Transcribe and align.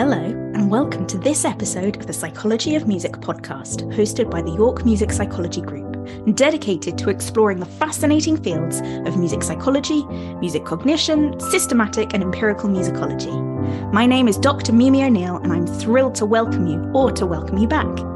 Hello, 0.00 0.16
and 0.54 0.70
welcome 0.70 1.06
to 1.08 1.18
this 1.18 1.44
episode 1.44 1.98
of 1.98 2.06
the 2.06 2.12
Psychology 2.14 2.74
of 2.74 2.88
Music 2.88 3.12
podcast, 3.12 3.82
hosted 3.94 4.30
by 4.30 4.40
the 4.40 4.50
York 4.50 4.82
Music 4.86 5.12
Psychology 5.12 5.60
Group, 5.60 6.08
dedicated 6.36 6.96
to 6.96 7.10
exploring 7.10 7.60
the 7.60 7.66
fascinating 7.66 8.42
fields 8.42 8.80
of 8.80 9.18
music 9.18 9.42
psychology, 9.42 10.02
music 10.40 10.64
cognition, 10.64 11.38
systematic 11.38 12.14
and 12.14 12.22
empirical 12.22 12.70
musicology. 12.70 13.92
My 13.92 14.06
name 14.06 14.26
is 14.26 14.38
Dr. 14.38 14.72
Mimi 14.72 15.04
O'Neill, 15.04 15.36
and 15.36 15.52
I'm 15.52 15.66
thrilled 15.66 16.14
to 16.14 16.24
welcome 16.24 16.66
you 16.66 16.80
or 16.94 17.12
to 17.12 17.26
welcome 17.26 17.58
you 17.58 17.68
back. 17.68 18.09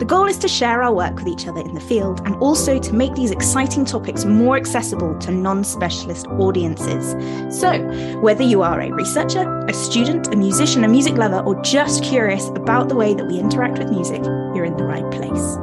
The 0.00 0.06
goal 0.06 0.28
is 0.28 0.38
to 0.38 0.48
share 0.48 0.82
our 0.82 0.94
work 0.94 1.16
with 1.16 1.28
each 1.28 1.46
other 1.46 1.60
in 1.60 1.74
the 1.74 1.80
field 1.80 2.22
and 2.24 2.34
also 2.36 2.78
to 2.78 2.94
make 2.94 3.14
these 3.14 3.30
exciting 3.30 3.84
topics 3.84 4.24
more 4.24 4.56
accessible 4.56 5.14
to 5.18 5.30
non 5.30 5.62
specialist 5.62 6.26
audiences. 6.26 7.10
So, 7.54 7.82
whether 8.20 8.42
you 8.42 8.62
are 8.62 8.80
a 8.80 8.90
researcher, 8.90 9.46
a 9.68 9.74
student, 9.74 10.32
a 10.32 10.36
musician, 10.36 10.84
a 10.84 10.88
music 10.88 11.18
lover, 11.18 11.40
or 11.40 11.60
just 11.60 12.02
curious 12.02 12.48
about 12.48 12.88
the 12.88 12.96
way 12.96 13.12
that 13.12 13.26
we 13.26 13.38
interact 13.38 13.78
with 13.78 13.90
music, 13.90 14.24
you're 14.24 14.64
in 14.64 14.78
the 14.78 14.84
right 14.84 15.08
place. 15.12 15.58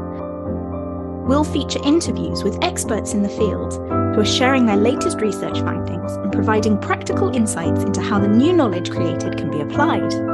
We'll 1.27 1.43
feature 1.43 1.83
interviews 1.83 2.43
with 2.43 2.63
experts 2.63 3.13
in 3.13 3.23
the 3.23 3.29
field 3.29 3.73
who 3.73 4.21
are 4.21 4.25
sharing 4.25 4.67
their 4.67 4.77
latest 4.77 5.19
research 5.19 5.59
findings 5.61 6.11
and 6.13 6.31
providing 6.31 6.77
practical 6.77 7.35
insights 7.35 7.81
into 7.81 8.01
how 8.01 8.19
the 8.19 8.27
new 8.27 8.53
knowledge 8.53 8.91
created 8.91 9.35
can 9.35 9.49
be 9.49 9.61
applied. 9.61 10.26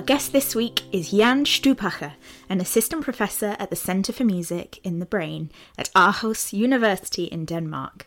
Our 0.00 0.06
guest 0.06 0.32
this 0.32 0.54
week 0.54 0.84
is 0.92 1.10
Jan 1.10 1.44
Stupacher, 1.44 2.14
an 2.48 2.58
assistant 2.58 3.04
professor 3.04 3.54
at 3.58 3.68
the 3.68 3.76
Centre 3.76 4.14
for 4.14 4.24
Music 4.24 4.80
in 4.82 4.98
the 4.98 5.04
Brain 5.04 5.52
at 5.76 5.90
Aarhus 5.94 6.54
University 6.54 7.24
in 7.24 7.44
Denmark. 7.44 8.06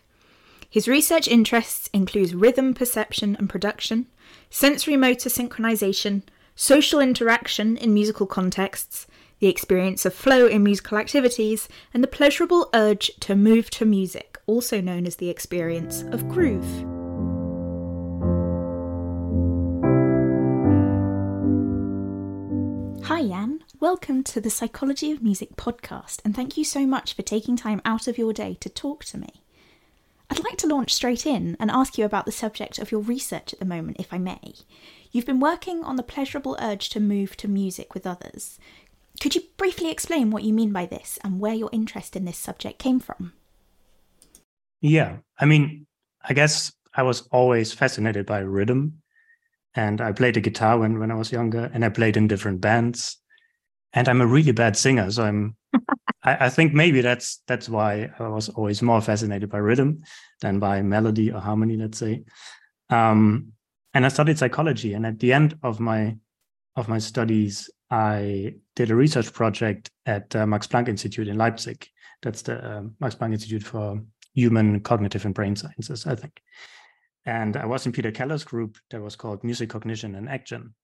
His 0.68 0.88
research 0.88 1.28
interests 1.28 1.92
include 1.94 2.34
rhythm 2.34 2.74
perception 2.74 3.36
and 3.36 3.48
production, 3.48 4.08
sensory 4.50 4.98
motor 4.98 5.30
synchronization, 5.30 6.24
social 6.56 7.00
interaction 7.00 7.78
in 7.78 7.94
musical 7.94 8.26
contexts, 8.26 9.06
the 9.38 9.48
experience 9.48 10.04
of 10.04 10.16
flow 10.16 10.48
in 10.48 10.64
musical 10.64 10.98
activities, 10.98 11.70
and 11.94 12.04
the 12.04 12.08
pleasurable 12.08 12.72
urge 12.74 13.12
to 13.20 13.36
move 13.36 13.70
to 13.70 13.86
music, 13.86 14.40
also 14.48 14.82
known 14.82 15.06
as 15.06 15.18
the 15.18 15.30
experience 15.30 16.02
of 16.02 16.28
groove. 16.28 16.93
Hi, 23.24 23.30
Jan. 23.30 23.64
Welcome 23.80 24.22
to 24.24 24.42
the 24.42 24.50
Psychology 24.50 25.10
of 25.10 25.24
Music 25.24 25.56
podcast, 25.56 26.20
and 26.26 26.36
thank 26.36 26.58
you 26.58 26.66
so 26.66 26.86
much 26.86 27.14
for 27.14 27.22
taking 27.22 27.56
time 27.56 27.82
out 27.86 28.06
of 28.06 28.18
your 28.18 28.34
day 28.34 28.58
to 28.60 28.68
talk 28.68 29.06
to 29.06 29.18
me. 29.18 29.30
I'd 30.30 30.44
like 30.44 30.58
to 30.58 30.68
launch 30.68 30.94
straight 30.94 31.26
in 31.26 31.56
and 31.58 31.72
ask 31.72 31.98
you 31.98 32.04
about 32.04 32.26
the 32.26 32.34
subject 32.34 32.80
of 32.80 32.92
your 32.92 33.00
research 33.00 33.54
at 33.54 33.60
the 33.60 33.66
moment, 33.66 33.96
if 33.98 34.12
I 34.12 34.18
may. 34.18 34.56
You've 35.14 35.26
been 35.26 35.40
working 35.40 35.86
on 35.86 35.96
the 35.96 36.04
pleasurable 36.04 36.58
urge 36.60 36.90
to 36.90 37.00
move 37.00 37.38
to 37.38 37.48
music 37.48 37.94
with 37.94 38.06
others. 38.06 38.60
Could 39.22 39.36
you 39.36 39.44
briefly 39.56 39.90
explain 39.90 40.30
what 40.30 40.44
you 40.44 40.52
mean 40.52 40.74
by 40.74 40.86
this 40.86 41.18
and 41.24 41.40
where 41.40 41.54
your 41.54 41.70
interest 41.72 42.18
in 42.18 42.26
this 42.26 42.38
subject 42.38 42.78
came 42.78 43.00
from? 43.00 43.32
Yeah, 44.82 45.20
I 45.40 45.46
mean, 45.46 45.86
I 46.28 46.34
guess 46.34 46.74
I 46.94 47.04
was 47.04 47.22
always 47.32 47.72
fascinated 47.72 48.26
by 48.26 48.40
rhythm 48.40 49.02
and 49.76 50.02
I 50.02 50.12
played 50.12 50.36
the 50.36 50.42
guitar 50.42 50.78
when, 50.78 51.00
when 51.00 51.12
I 51.12 51.16
was 51.16 51.32
younger, 51.32 51.70
and 51.74 51.84
I 51.84 51.90
played 51.90 52.18
in 52.18 52.28
different 52.28 52.62
bands. 52.62 53.18
And 53.94 54.08
I'm 54.08 54.22
a 54.22 54.28
really 54.28 54.52
bad 54.52 54.76
singer, 54.76 55.10
so 55.12 55.24
I'm. 55.24 55.56
I, 56.24 56.46
I, 56.46 56.50
think 56.50 56.74
maybe 56.74 57.02
that's 57.02 57.42
that's 57.48 57.68
why 57.68 58.10
I 58.18 58.28
was 58.28 58.50
always 58.50 58.82
more 58.82 59.02
fascinated 59.02 59.50
by 59.50 59.58
rhythm 59.58 60.04
than 60.42 60.60
by 60.60 60.82
melody 60.82 61.32
or 61.32 61.40
harmony, 61.40 61.76
let's 61.78 61.98
say. 61.98 62.24
Um, 62.90 63.54
and 63.94 64.06
I 64.06 64.10
studied 64.10 64.38
psychology, 64.38 64.94
and 64.94 65.06
at 65.06 65.20
the 65.20 65.34
end 65.34 65.58
of 65.64 65.80
my 65.80 66.18
of 66.76 66.88
my 66.88 66.98
studies, 66.98 67.70
I 67.92 68.56
did 68.76 68.90
a 68.90 68.96
research 68.96 69.32
project 69.34 69.92
at 70.06 70.36
uh, 70.36 70.48
Max 70.48 70.66
Planck 70.66 70.90
Institute 70.90 71.28
in 71.28 71.38
Leipzig. 71.38 71.88
That's 72.22 72.42
the 72.42 72.64
uh, 72.64 72.84
Max 73.00 73.16
Planck 73.16 73.34
Institute 73.34 73.64
for 73.64 74.02
Human 74.34 74.80
Cognitive 74.80 75.26
and 75.26 75.36
Brain 75.36 75.56
Sciences, 75.56 76.08
I 76.08 76.16
think. 76.16 76.42
And 77.26 77.56
I 77.56 77.66
was 77.66 77.86
in 77.86 77.92
Peter 77.92 78.12
Keller's 78.12 78.44
group 78.44 78.78
that 78.90 79.02
was 79.02 79.16
called 79.16 79.44
Music 79.44 79.70
Cognition 79.70 80.16
and 80.16 80.28
Action. 80.28 80.76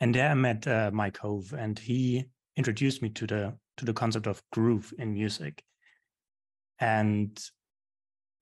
And 0.00 0.14
there 0.14 0.30
I 0.30 0.34
met 0.34 0.66
uh, 0.66 0.90
Mike 0.92 1.16
Hove, 1.18 1.54
and 1.54 1.78
he 1.78 2.26
introduced 2.56 3.02
me 3.02 3.08
to 3.10 3.26
the 3.26 3.54
to 3.78 3.84
the 3.84 3.92
concept 3.92 4.26
of 4.26 4.42
groove 4.52 4.92
in 4.98 5.14
music. 5.14 5.62
And 6.78 7.38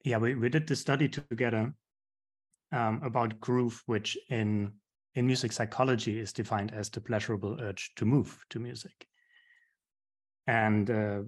yeah, 0.05 0.19
we, 0.19 0.35
we 0.35 0.49
did 0.49 0.67
this 0.67 0.81
study 0.81 1.09
together 1.09 1.73
um, 2.73 3.01
about 3.05 3.41
groove, 3.41 3.83
which 3.87 4.17
in 4.31 4.73
in 5.15 5.27
music 5.27 5.53
psychology 5.53 6.19
is 6.19 6.33
defined 6.33 6.73
as 6.73 6.91
the 6.91 7.01
pleasurable 7.01 7.57
urge 7.61 7.93
to 7.97 8.05
move 8.05 8.45
to 8.51 8.59
music. 8.59 9.07
And 10.47 10.91
uh, 10.91 11.21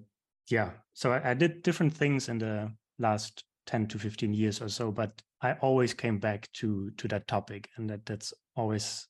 yeah, 0.50 0.70
so 0.92 1.12
I, 1.12 1.30
I 1.30 1.34
did 1.34 1.62
different 1.62 1.94
things 1.94 2.28
in 2.28 2.38
the 2.38 2.72
last 2.98 3.44
10 3.66 3.86
to 3.88 3.98
15 3.98 4.34
years 4.34 4.60
or 4.60 4.68
so, 4.68 4.90
but 4.90 5.22
I 5.42 5.52
always 5.54 5.94
came 5.94 6.18
back 6.18 6.48
to 6.54 6.90
to 6.96 7.08
that 7.08 7.26
topic, 7.26 7.68
and 7.76 7.88
that 7.90 8.06
that's 8.06 8.32
always, 8.54 9.06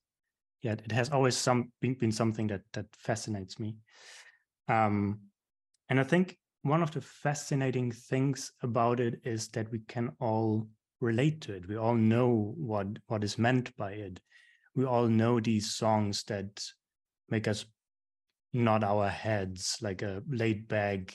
yeah, 0.63 0.73
it 0.73 0.93
has 0.93 1.11
always 1.11 1.37
some 1.37 1.73
been, 1.81 1.95
been 1.95 2.13
something 2.13 2.49
that 2.49 2.63
that 2.73 2.87
fascinates 2.97 3.59
me. 3.61 3.77
Um, 4.69 5.21
and 5.89 6.01
I 6.01 6.05
think 6.05 6.37
one 6.63 6.83
of 6.83 6.91
the 6.91 7.01
fascinating 7.01 7.93
things 7.93 8.53
about 8.63 8.99
it 8.99 9.21
is 9.25 9.49
that 9.49 9.71
we 9.71 9.81
can 9.87 10.11
all 10.19 10.69
relate 11.01 11.41
to 11.43 11.55
it. 11.55 11.69
We 11.69 11.77
all 11.77 11.95
know 11.95 12.55
what 12.57 12.89
what 13.07 13.23
is 13.23 13.39
meant 13.39 13.77
by 13.77 13.93
it. 13.93 14.21
We 14.75 14.85
all 14.85 15.07
know 15.07 15.41
these 15.41 15.75
songs 15.75 16.25
that 16.25 16.63
make 17.31 17.49
us 17.49 17.65
nod 18.53 18.83
our 18.83 19.09
heads, 19.09 19.79
like 19.81 20.03
a 20.03 20.23
laid 20.29 20.67
back 20.67 21.15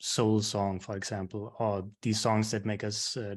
soul 0.00 0.40
song, 0.42 0.80
for 0.80 0.96
example, 0.96 1.54
or 1.58 1.84
these 2.02 2.20
songs 2.20 2.50
that 2.50 2.66
make 2.66 2.84
us 2.84 3.16
uh, 3.16 3.36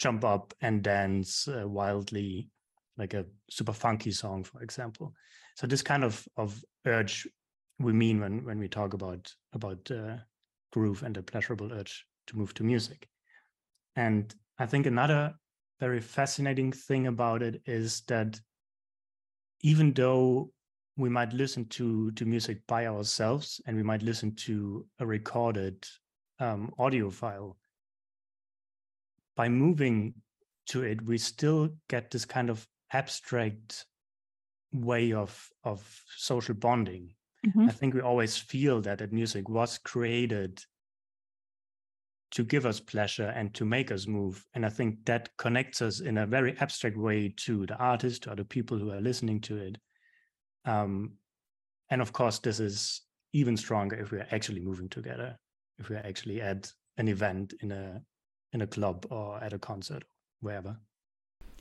jump 0.00 0.24
up 0.24 0.54
and 0.62 0.82
dance 0.82 1.46
uh, 1.46 1.68
wildly, 1.68 2.48
like 2.96 3.14
a 3.14 3.26
super 3.50 3.72
funky 3.72 4.10
song, 4.10 4.42
for 4.42 4.62
example. 4.62 5.12
So 5.56 5.66
this 5.66 5.82
kind 5.82 6.02
of 6.02 6.26
of 6.36 6.58
urge 6.86 7.28
we 7.78 7.92
mean 7.92 8.20
when 8.20 8.44
when 8.44 8.58
we 8.58 8.68
talk 8.68 8.94
about 8.94 9.32
about 9.52 9.90
uh, 9.90 10.16
groove 10.72 11.02
and 11.02 11.14
the 11.14 11.22
pleasurable 11.22 11.72
urge 11.72 12.06
to 12.26 12.36
move 12.36 12.54
to 12.54 12.64
music. 12.64 13.08
And 13.94 14.34
I 14.58 14.66
think 14.66 14.86
another 14.86 15.34
very 15.78 16.00
fascinating 16.00 16.72
thing 16.72 17.06
about 17.06 17.42
it 17.42 17.62
is 17.66 18.02
that 18.08 18.40
even 19.62 19.92
though 19.92 20.50
we 20.96 21.08
might 21.08 21.32
listen 21.32 21.66
to 21.66 22.10
to 22.12 22.24
music 22.24 22.66
by 22.66 22.86
ourselves 22.86 23.60
and 23.66 23.76
we 23.76 23.82
might 23.82 24.02
listen 24.02 24.34
to 24.34 24.86
a 24.98 25.06
recorded 25.06 25.86
um, 26.38 26.70
audio 26.78 27.10
file 27.10 27.59
by 29.36 29.48
moving 29.48 30.14
to 30.68 30.82
it, 30.82 31.02
we 31.02 31.18
still 31.18 31.70
get 31.88 32.10
this 32.10 32.24
kind 32.24 32.50
of 32.50 32.66
abstract 32.92 33.86
way 34.72 35.12
of 35.12 35.48
of 35.64 36.02
social 36.16 36.54
bonding. 36.54 37.14
Mm-hmm. 37.46 37.68
I 37.68 37.72
think 37.72 37.94
we 37.94 38.00
always 38.00 38.36
feel 38.36 38.80
that 38.82 38.98
that 38.98 39.12
music 39.12 39.48
was 39.48 39.78
created 39.78 40.62
to 42.32 42.44
give 42.44 42.66
us 42.66 42.78
pleasure 42.78 43.32
and 43.34 43.52
to 43.54 43.64
make 43.64 43.90
us 43.90 44.06
move. 44.06 44.44
And 44.54 44.64
I 44.64 44.68
think 44.68 45.04
that 45.06 45.30
connects 45.36 45.82
us 45.82 46.00
in 46.00 46.18
a 46.18 46.26
very 46.26 46.56
abstract 46.58 46.96
way 46.96 47.34
to 47.38 47.66
the 47.66 47.76
artist, 47.76 48.22
to 48.22 48.32
other 48.32 48.44
people 48.44 48.78
who 48.78 48.92
are 48.92 49.00
listening 49.00 49.40
to 49.42 49.56
it. 49.56 49.78
Um, 50.64 51.14
and 51.90 52.00
of 52.00 52.12
course, 52.12 52.38
this 52.38 52.60
is 52.60 53.02
even 53.32 53.56
stronger 53.56 53.96
if 53.96 54.12
we 54.12 54.18
are 54.18 54.28
actually 54.30 54.60
moving 54.60 54.88
together, 54.88 55.36
if 55.78 55.88
we 55.88 55.96
are 55.96 56.06
actually 56.06 56.40
at 56.40 56.70
an 56.98 57.08
event 57.08 57.54
in 57.62 57.72
a 57.72 58.00
in 58.52 58.60
a 58.60 58.66
club 58.66 59.06
or 59.10 59.42
at 59.42 59.52
a 59.52 59.58
concert, 59.58 60.04
wherever. 60.40 60.76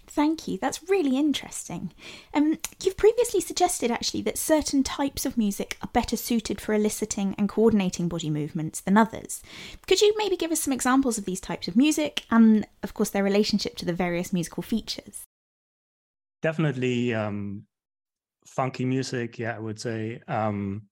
Thank 0.08 0.48
you. 0.48 0.58
That's 0.58 0.90
really 0.90 1.18
interesting. 1.18 1.94
Um, 2.34 2.58
you've 2.84 2.98
previously 2.98 3.42
suggested 3.42 3.92
actually 3.92 4.24
that 4.24 4.40
certain 4.40 4.82
types 4.84 5.24
of 5.24 5.38
music 5.38 5.78
are 5.84 5.90
better 5.94 6.18
suited 6.18 6.60
for 6.60 6.74
eliciting 6.74 7.36
and 7.38 7.48
coordinating 7.48 8.08
body 8.08 8.32
movements 8.32 8.82
than 8.82 8.98
others. 8.98 9.44
Could 9.86 10.02
you 10.02 10.16
maybe 10.18 10.36
give 10.36 10.52
us 10.52 10.62
some 10.62 10.74
examples 10.74 11.20
of 11.20 11.26
these 11.26 11.40
types 11.40 11.68
of 11.68 11.76
music 11.76 12.26
and, 12.32 12.66
of 12.82 12.96
course, 12.96 13.12
their 13.12 13.24
relationship 13.24 13.76
to 13.78 13.86
the 13.86 13.94
various 13.94 14.34
musical 14.34 14.64
features? 14.64 15.26
Definitely 16.42 17.14
um, 17.14 17.66
funky 18.48 18.86
music, 18.86 19.38
yeah, 19.38 19.56
I 19.56 19.60
would 19.60 19.80
say. 19.80 20.22
Um, 20.28 20.88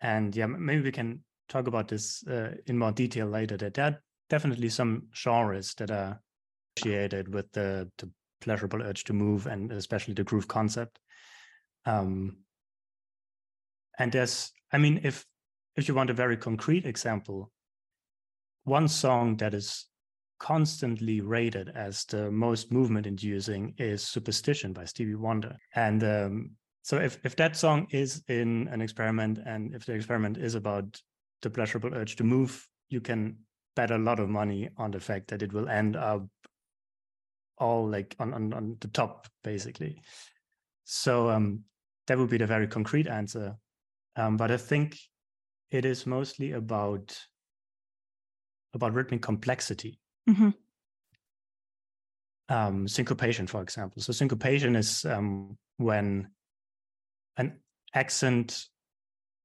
and 0.00 0.34
yeah, 0.34 0.46
maybe 0.46 0.82
we 0.82 0.92
can 0.92 1.22
talk 1.50 1.66
about 1.66 1.88
this 1.88 2.26
uh, 2.26 2.54
in 2.66 2.78
more 2.78 2.92
detail 2.92 3.26
later. 3.26 3.58
That 3.58 3.74
there 3.74 4.00
definitely 4.28 4.68
some 4.68 5.08
genres 5.14 5.74
that 5.74 5.90
are 5.90 6.20
associated 6.76 7.32
with 7.32 7.50
the, 7.52 7.90
the 7.98 8.10
pleasurable 8.40 8.82
urge 8.82 9.04
to 9.04 9.12
move 9.12 9.46
and 9.46 9.72
especially 9.72 10.14
the 10.14 10.24
groove 10.24 10.48
concept. 10.48 10.98
Um, 11.86 12.38
and 13.98 14.12
there's, 14.12 14.52
I 14.72 14.78
mean, 14.78 15.00
if 15.02 15.24
if 15.76 15.86
you 15.86 15.94
want 15.94 16.10
a 16.10 16.14
very 16.14 16.36
concrete 16.36 16.86
example, 16.86 17.52
one 18.64 18.88
song 18.88 19.36
that 19.36 19.54
is 19.54 19.86
constantly 20.40 21.20
rated 21.20 21.70
as 21.74 22.04
the 22.04 22.30
most 22.30 22.72
movement 22.72 23.06
inducing 23.06 23.74
is 23.78 24.02
Superstition 24.02 24.72
by 24.72 24.84
Stevie 24.84 25.14
Wonder. 25.14 25.56
And 25.74 26.02
um, 26.02 26.50
so 26.82 26.96
if, 26.98 27.18
if 27.24 27.36
that 27.36 27.56
song 27.56 27.86
is 27.90 28.22
in 28.28 28.68
an 28.68 28.80
experiment 28.80 29.38
and 29.46 29.74
if 29.74 29.86
the 29.86 29.94
experiment 29.94 30.36
is 30.36 30.54
about 30.54 31.00
the 31.42 31.50
pleasurable 31.50 31.94
urge 31.94 32.16
to 32.16 32.24
move, 32.24 32.66
you 32.88 33.00
can 33.00 33.36
bet 33.78 33.92
a 33.92 33.96
lot 33.96 34.18
of 34.18 34.28
money 34.28 34.68
on 34.76 34.90
the 34.90 34.98
fact 34.98 35.28
that 35.28 35.40
it 35.40 35.52
will 35.52 35.68
end 35.68 35.94
up 35.94 36.26
all 37.58 37.88
like 37.88 38.16
on, 38.18 38.34
on, 38.34 38.52
on 38.52 38.76
the 38.80 38.88
top, 38.88 39.28
basically. 39.44 40.02
So 40.82 41.30
um, 41.30 41.60
that 42.08 42.18
would 42.18 42.28
be 42.28 42.38
the 42.38 42.46
very 42.46 42.66
concrete 42.66 43.06
answer. 43.06 43.54
Um, 44.16 44.36
but 44.36 44.50
I 44.50 44.56
think 44.56 44.98
it 45.70 45.84
is 45.84 46.06
mostly 46.06 46.52
about 46.52 47.16
about 48.74 48.94
rhythmic 48.94 49.22
complexity. 49.22 50.00
Mm-hmm. 50.28 50.50
Um, 52.48 52.88
syncopation, 52.88 53.46
for 53.46 53.62
example. 53.62 54.02
So 54.02 54.12
syncopation 54.12 54.74
is 54.74 55.04
um, 55.04 55.56
when 55.76 56.30
an 57.36 57.60
accent 57.94 58.64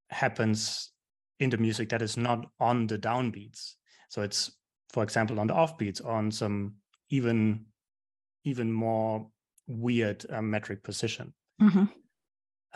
happens 0.09 0.91
in 1.39 1.51
the 1.51 1.57
music 1.57 1.89
that 1.89 2.01
is 2.01 2.18
not 2.18 2.47
on 2.59 2.88
the 2.88 2.97
downbeats. 2.97 3.75
So 4.13 4.21
it's, 4.21 4.51
for 4.92 5.01
example, 5.01 5.39
on 5.39 5.48
the 5.48 5.56
offbeats, 5.56 6.06
on 6.06 6.30
some 6.30 6.75
even 7.10 7.65
even 8.44 8.71
more 8.71 9.27
weird 9.65 10.24
um, 10.30 10.51
metric 10.51 10.83
position. 10.83 11.33
Mm-hmm. 11.60 11.86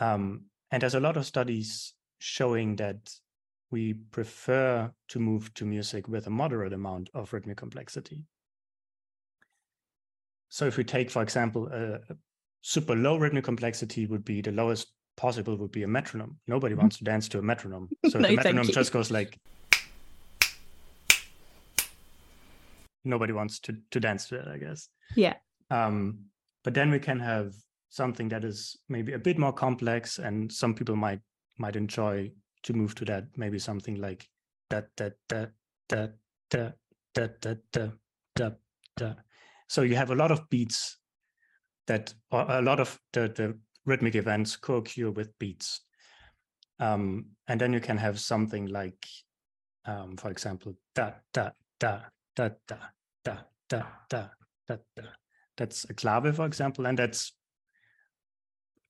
Um, 0.00 0.46
and 0.72 0.82
there's 0.82 0.96
a 0.96 1.00
lot 1.00 1.16
of 1.16 1.26
studies 1.26 1.94
showing 2.18 2.74
that 2.76 3.08
we 3.70 3.94
prefer 4.10 4.90
to 5.10 5.20
move 5.20 5.54
to 5.54 5.64
music 5.64 6.08
with 6.08 6.26
a 6.26 6.30
moderate 6.30 6.72
amount 6.72 7.08
of 7.14 7.32
rhythmic 7.32 7.58
complexity. 7.58 8.24
So 10.48 10.66
if 10.66 10.76
we 10.76 10.82
take, 10.82 11.08
for 11.08 11.22
example, 11.22 11.68
a, 11.72 12.00
a 12.12 12.16
super 12.62 12.96
low 12.96 13.16
rhythmic 13.16 13.44
complexity 13.44 14.06
would 14.06 14.24
be 14.24 14.40
the 14.40 14.50
lowest 14.50 14.88
possible 15.16 15.56
would 15.56 15.70
be 15.70 15.84
a 15.84 15.88
metronome. 15.88 16.38
Nobody 16.48 16.74
mm-hmm. 16.74 16.82
wants 16.82 16.98
to 16.98 17.04
dance 17.04 17.28
to 17.28 17.38
a 17.38 17.42
metronome. 17.42 17.90
So 18.08 18.18
no, 18.18 18.26
the 18.26 18.34
metronome 18.34 18.66
just 18.66 18.90
goes 18.90 19.12
like 19.12 19.38
nobody 23.08 23.32
wants 23.32 23.58
to 23.60 23.76
to 23.90 24.00
dance 24.00 24.28
to 24.28 24.36
it, 24.36 24.46
I 24.46 24.58
guess. 24.58 24.88
Yeah. 25.16 25.34
Um, 25.70 26.26
but 26.64 26.74
then 26.74 26.90
we 26.90 26.98
can 26.98 27.18
have 27.20 27.54
something 27.88 28.28
that 28.28 28.44
is 28.44 28.76
maybe 28.88 29.14
a 29.14 29.18
bit 29.18 29.38
more 29.38 29.52
complex 29.52 30.18
and 30.18 30.52
some 30.52 30.74
people 30.74 30.96
might 30.96 31.20
might 31.58 31.76
enjoy 31.76 32.30
to 32.62 32.72
move 32.72 32.94
to 32.94 33.04
that 33.04 33.24
maybe 33.36 33.58
something 33.58 33.96
like 33.96 34.28
that 34.70 34.88
that 34.96 35.14
that 35.28 35.50
that 35.88 36.12
that 36.50 36.74
that 37.14 37.40
that 37.40 37.58
that 38.36 38.58
that 38.96 39.16
so 39.68 39.82
you 39.82 39.96
have 39.96 40.10
a 40.10 40.14
lot 40.14 40.30
of 40.30 40.48
beats 40.50 40.98
that 41.86 42.12
a 42.32 42.60
lot 42.60 42.80
of 42.80 43.00
the 43.12 43.28
the 43.34 43.58
rhythmic 43.86 44.14
events 44.14 44.56
co-occur 44.56 45.10
with 45.10 45.36
beats 45.38 45.80
um, 46.80 47.26
and 47.48 47.60
then 47.60 47.72
you 47.72 47.80
can 47.80 47.96
have 47.96 48.20
something 48.20 48.66
like 48.66 49.06
um, 49.86 50.16
for 50.16 50.30
example 50.30 50.74
da 50.94 51.12
da 51.32 51.50
da 51.80 52.00
da 52.36 52.50
da 52.66 52.76
da 53.24 53.38
da 53.68 53.82
da 54.08 54.28
da 54.66 54.76
da 54.96 55.02
that's 55.56 55.84
a 55.90 55.94
clave 55.94 56.34
for 56.34 56.46
example 56.46 56.86
and 56.86 56.98
that's 56.98 57.32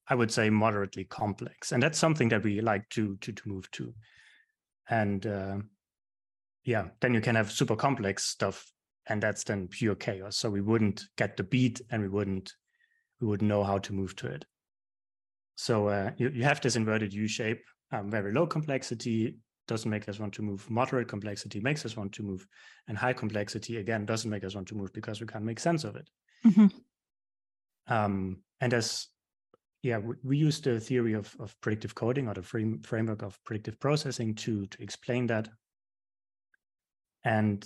I 0.09 0.15
would 0.15 0.31
say 0.31 0.49
moderately 0.49 1.05
complex, 1.05 1.73
and 1.73 1.83
that's 1.83 1.99
something 1.99 2.31
that 2.31 2.43
we 2.43 2.61
like 2.61 2.89
to 2.91 3.17
to 3.17 3.33
to 3.33 3.49
move 3.49 3.71
to. 3.73 3.95
And 4.89 5.27
uh, 5.27 5.57
yeah, 6.65 6.89
then 7.01 7.13
you 7.13 7.21
can 7.21 7.35
have 7.35 7.53
super 7.53 7.77
complex 7.77 8.25
stuff, 8.25 8.73
and 9.07 9.23
that's 9.23 9.45
then 9.45 9.69
pure 9.69 9.95
chaos. 9.95 10.37
So 10.37 10.49
we 10.49 10.63
wouldn't 10.63 11.05
get 11.17 11.37
the 11.37 11.43
beat, 11.43 11.83
and 11.91 12.03
we 12.03 12.09
wouldn't 12.09 12.53
we 13.21 13.27
wouldn't 13.27 13.49
know 13.49 13.65
how 13.65 13.79
to 13.79 13.93
move 13.93 14.17
to 14.17 14.29
it. 14.29 14.47
So 15.57 15.89
uh, 15.89 16.13
you 16.17 16.31
you 16.31 16.45
have 16.45 16.61
this 16.63 16.77
inverted 16.77 17.13
U 17.13 17.29
shape, 17.29 17.63
um, 17.93 18.11
very 18.11 18.33
low 18.33 18.47
complexity 18.47 19.37
doesn't 19.69 19.91
make 19.91 20.09
us 20.09 20.19
want 20.19 20.33
to 20.35 20.43
move. 20.43 20.69
Moderate 20.69 21.09
complexity 21.09 21.61
makes 21.61 21.85
us 21.87 21.97
want 21.97 22.13
to 22.15 22.23
move, 22.23 22.47
and 22.89 22.99
high 22.99 23.13
complexity 23.13 23.77
again 23.77 24.05
doesn't 24.05 24.31
make 24.31 24.45
us 24.45 24.55
want 24.55 24.67
to 24.69 24.75
move 24.75 24.93
because 24.93 25.21
we 25.21 25.27
can't 25.27 25.45
make 25.45 25.61
sense 25.61 25.85
of 25.85 25.95
it. 25.95 26.09
Mm-hmm. 26.45 26.67
Um, 27.93 28.39
and 28.61 28.75
as 28.75 29.07
yeah, 29.83 29.99
we, 29.99 30.15
we 30.25 30.37
use 30.37 30.61
the 30.61 30.81
theory 30.81 31.13
of, 31.15 31.35
of 31.39 31.55
predictive 31.61 31.95
coding 31.95 32.29
or 32.29 32.35
the 32.35 32.43
frame, 32.43 32.81
framework 32.83 33.23
of 33.23 33.39
predictive 33.45 33.79
processing 33.79 34.35
to, 34.35 34.67
to 34.67 34.83
explain 34.83 35.27
that. 35.29 35.49
And 37.25 37.65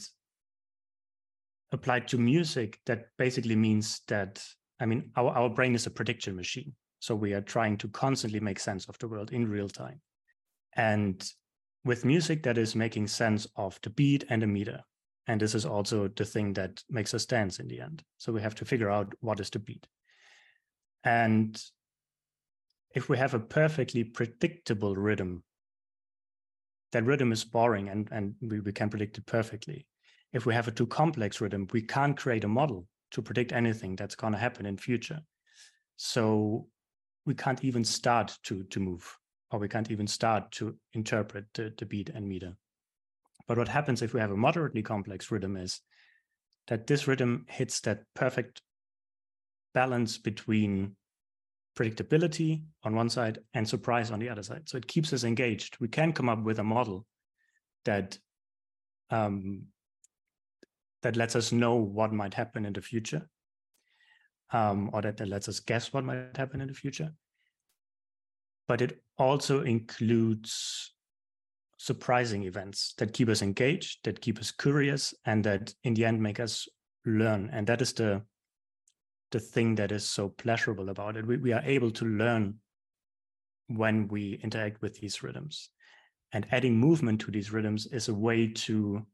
applied 1.73 2.09
to 2.09 2.19
music, 2.19 2.79
that 2.87 3.07
basically 3.17 3.57
means 3.57 4.01
that, 4.09 4.45
I 4.81 4.87
mean, 4.87 5.11
our, 5.17 5.31
our 5.31 5.49
brain 5.49 5.75
is 5.75 5.87
a 5.87 5.91
prediction 5.91 6.37
machine. 6.37 6.75
So 7.01 7.15
we 7.15 7.33
are 7.33 7.41
trying 7.41 7.79
to 7.79 7.89
constantly 7.89 8.41
make 8.41 8.61
sense 8.61 8.89
of 8.89 8.99
the 8.99 9.09
world 9.09 9.33
in 9.33 9.49
real 9.49 9.69
time. 9.69 10.01
And 10.77 11.23
with 11.85 12.05
music, 12.05 12.43
that 12.45 12.59
is 12.59 12.75
making 12.75 13.09
sense 13.09 13.47
of 13.57 13.79
the 13.83 13.91
beat 13.91 14.25
and 14.29 14.43
the 14.43 14.47
meter. 14.47 14.83
And 15.27 15.41
this 15.41 15.55
is 15.55 15.65
also 15.65 16.09
the 16.09 16.25
thing 16.25 16.53
that 16.55 16.83
makes 16.91 17.15
us 17.15 17.27
dance 17.27 17.59
in 17.61 17.69
the 17.69 17.81
end. 17.81 18.03
So 18.19 18.33
we 18.33 18.43
have 18.43 18.55
to 18.57 18.65
figure 18.65 18.91
out 18.91 19.13
what 19.21 19.41
is 19.41 19.51
the 19.51 19.59
beat. 19.59 19.87
And 21.05 21.61
if 22.95 23.09
we 23.09 23.17
have 23.19 23.35
a 23.35 23.41
perfectly 23.41 24.05
predictable 24.05 24.97
rhythm, 24.97 25.43
that 26.93 27.05
rhythm 27.05 27.33
is 27.33 27.45
boring 27.45 27.89
and, 27.89 28.09
and 28.13 28.35
we, 28.41 28.61
we 28.61 28.73
can 28.73 28.91
predict 28.91 29.19
it 29.19 29.27
perfectly. 29.27 29.87
If 30.33 30.47
we 30.47 30.55
have 30.55 30.69
a 30.69 30.73
too 30.73 30.87
complex 30.87 31.41
rhythm, 31.41 31.69
we 31.73 31.83
can't 31.83 32.17
create 32.17 32.45
a 32.45 32.49
model 32.49 32.87
to 33.13 33.23
predict 33.23 33.53
anything 33.53 33.97
that's 33.97 34.15
going 34.15 34.33
to 34.33 34.39
happen 34.39 34.67
in 34.67 34.77
future. 34.77 35.21
So 35.97 36.67
we 37.27 37.35
can't 37.35 37.63
even 37.65 37.85
start 37.85 38.37
to, 38.45 38.65
to 38.65 38.81
move, 38.81 39.17
or 39.53 39.59
we 39.59 39.69
can't 39.69 39.91
even 39.91 40.07
start 40.07 40.51
to 40.53 40.77
interpret 40.95 41.45
the, 41.55 41.73
the 41.77 41.87
beat 41.87 42.09
and 42.09 42.27
meter. 42.27 42.57
But 43.47 43.59
what 43.59 43.69
happens 43.69 44.03
if 44.03 44.15
we 44.15 44.21
have 44.21 44.31
a 44.31 44.37
moderately 44.37 44.83
complex 44.83 45.31
rhythm 45.31 45.57
is 45.57 45.81
that 46.69 46.87
this 46.87 47.07
rhythm 47.07 47.45
hits 47.49 47.81
that 47.81 48.05
perfect 48.15 48.63
balance 49.75 50.19
between 50.19 50.97
predictability 51.77 52.63
on 52.85 52.95
one 52.95 53.09
side 53.09 53.39
and 53.55 53.69
surprise 53.69 54.11
on 54.11 54.19
the 54.19 54.29
other 54.29 54.43
side. 54.43 54.69
So 54.69 54.77
it 54.77 54.87
keeps 54.87 55.13
us 55.13 55.25
engaged. 55.25 55.79
We 55.81 55.89
can 55.89 56.13
come 56.13 56.29
up 56.29 56.43
with 56.43 56.59
a 56.59 56.65
model 56.65 57.07
that 57.85 58.19
um, 59.11 59.65
that 61.03 61.17
lets 61.17 61.35
us 61.37 61.53
know 61.53 61.75
what 61.75 62.13
might 62.13 62.35
happen 62.35 62.65
in 62.65 62.73
the 62.73 62.81
future, 62.81 63.29
um, 64.53 64.89
or 64.93 65.03
that, 65.03 65.17
that 65.17 65.29
lets 65.29 65.49
us 65.49 65.61
guess 65.61 65.93
what 65.93 66.05
might 66.05 66.37
happen 66.37 66.61
in 66.61 66.69
the 66.69 66.75
future. 66.75 67.13
But 68.69 68.81
it 68.81 69.03
also 69.19 69.63
includes 69.63 70.93
surprising 71.79 72.45
events 72.45 72.95
that 72.99 73.13
keep 73.13 73.29
us 73.29 73.43
engaged, 73.43 74.05
that 74.05 74.21
keep 74.21 74.39
us 74.39 74.53
curious, 74.53 75.13
and 75.25 75.43
that 75.45 75.75
in 75.83 75.95
the 75.95 76.05
end 76.05 76.23
make 76.23 76.39
us 76.39 76.69
learn. 77.05 77.51
And 77.53 77.67
that 77.67 77.83
is 77.83 77.93
the 77.93 78.23
the 79.33 79.41
thing 79.41 79.75
that 79.75 79.91
is 79.91 80.09
so 80.09 80.29
pleasurable 80.29 80.91
about 80.91 81.17
it. 81.17 81.27
We, 81.27 81.39
we 81.39 81.53
are 81.55 81.63
able 81.65 81.91
to 81.93 82.05
learn 82.05 82.59
when 83.69 84.07
we 84.09 84.39
interact 84.43 84.83
with 84.83 85.01
these 85.01 85.23
rhythms. 85.23 85.71
And 86.33 86.47
adding 86.51 86.79
movement 86.79 87.23
to 87.23 87.31
these 87.31 87.51
rhythms 87.51 87.87
is 87.87 88.09
a 88.09 88.15
way 88.15 88.47
to 88.47 89.07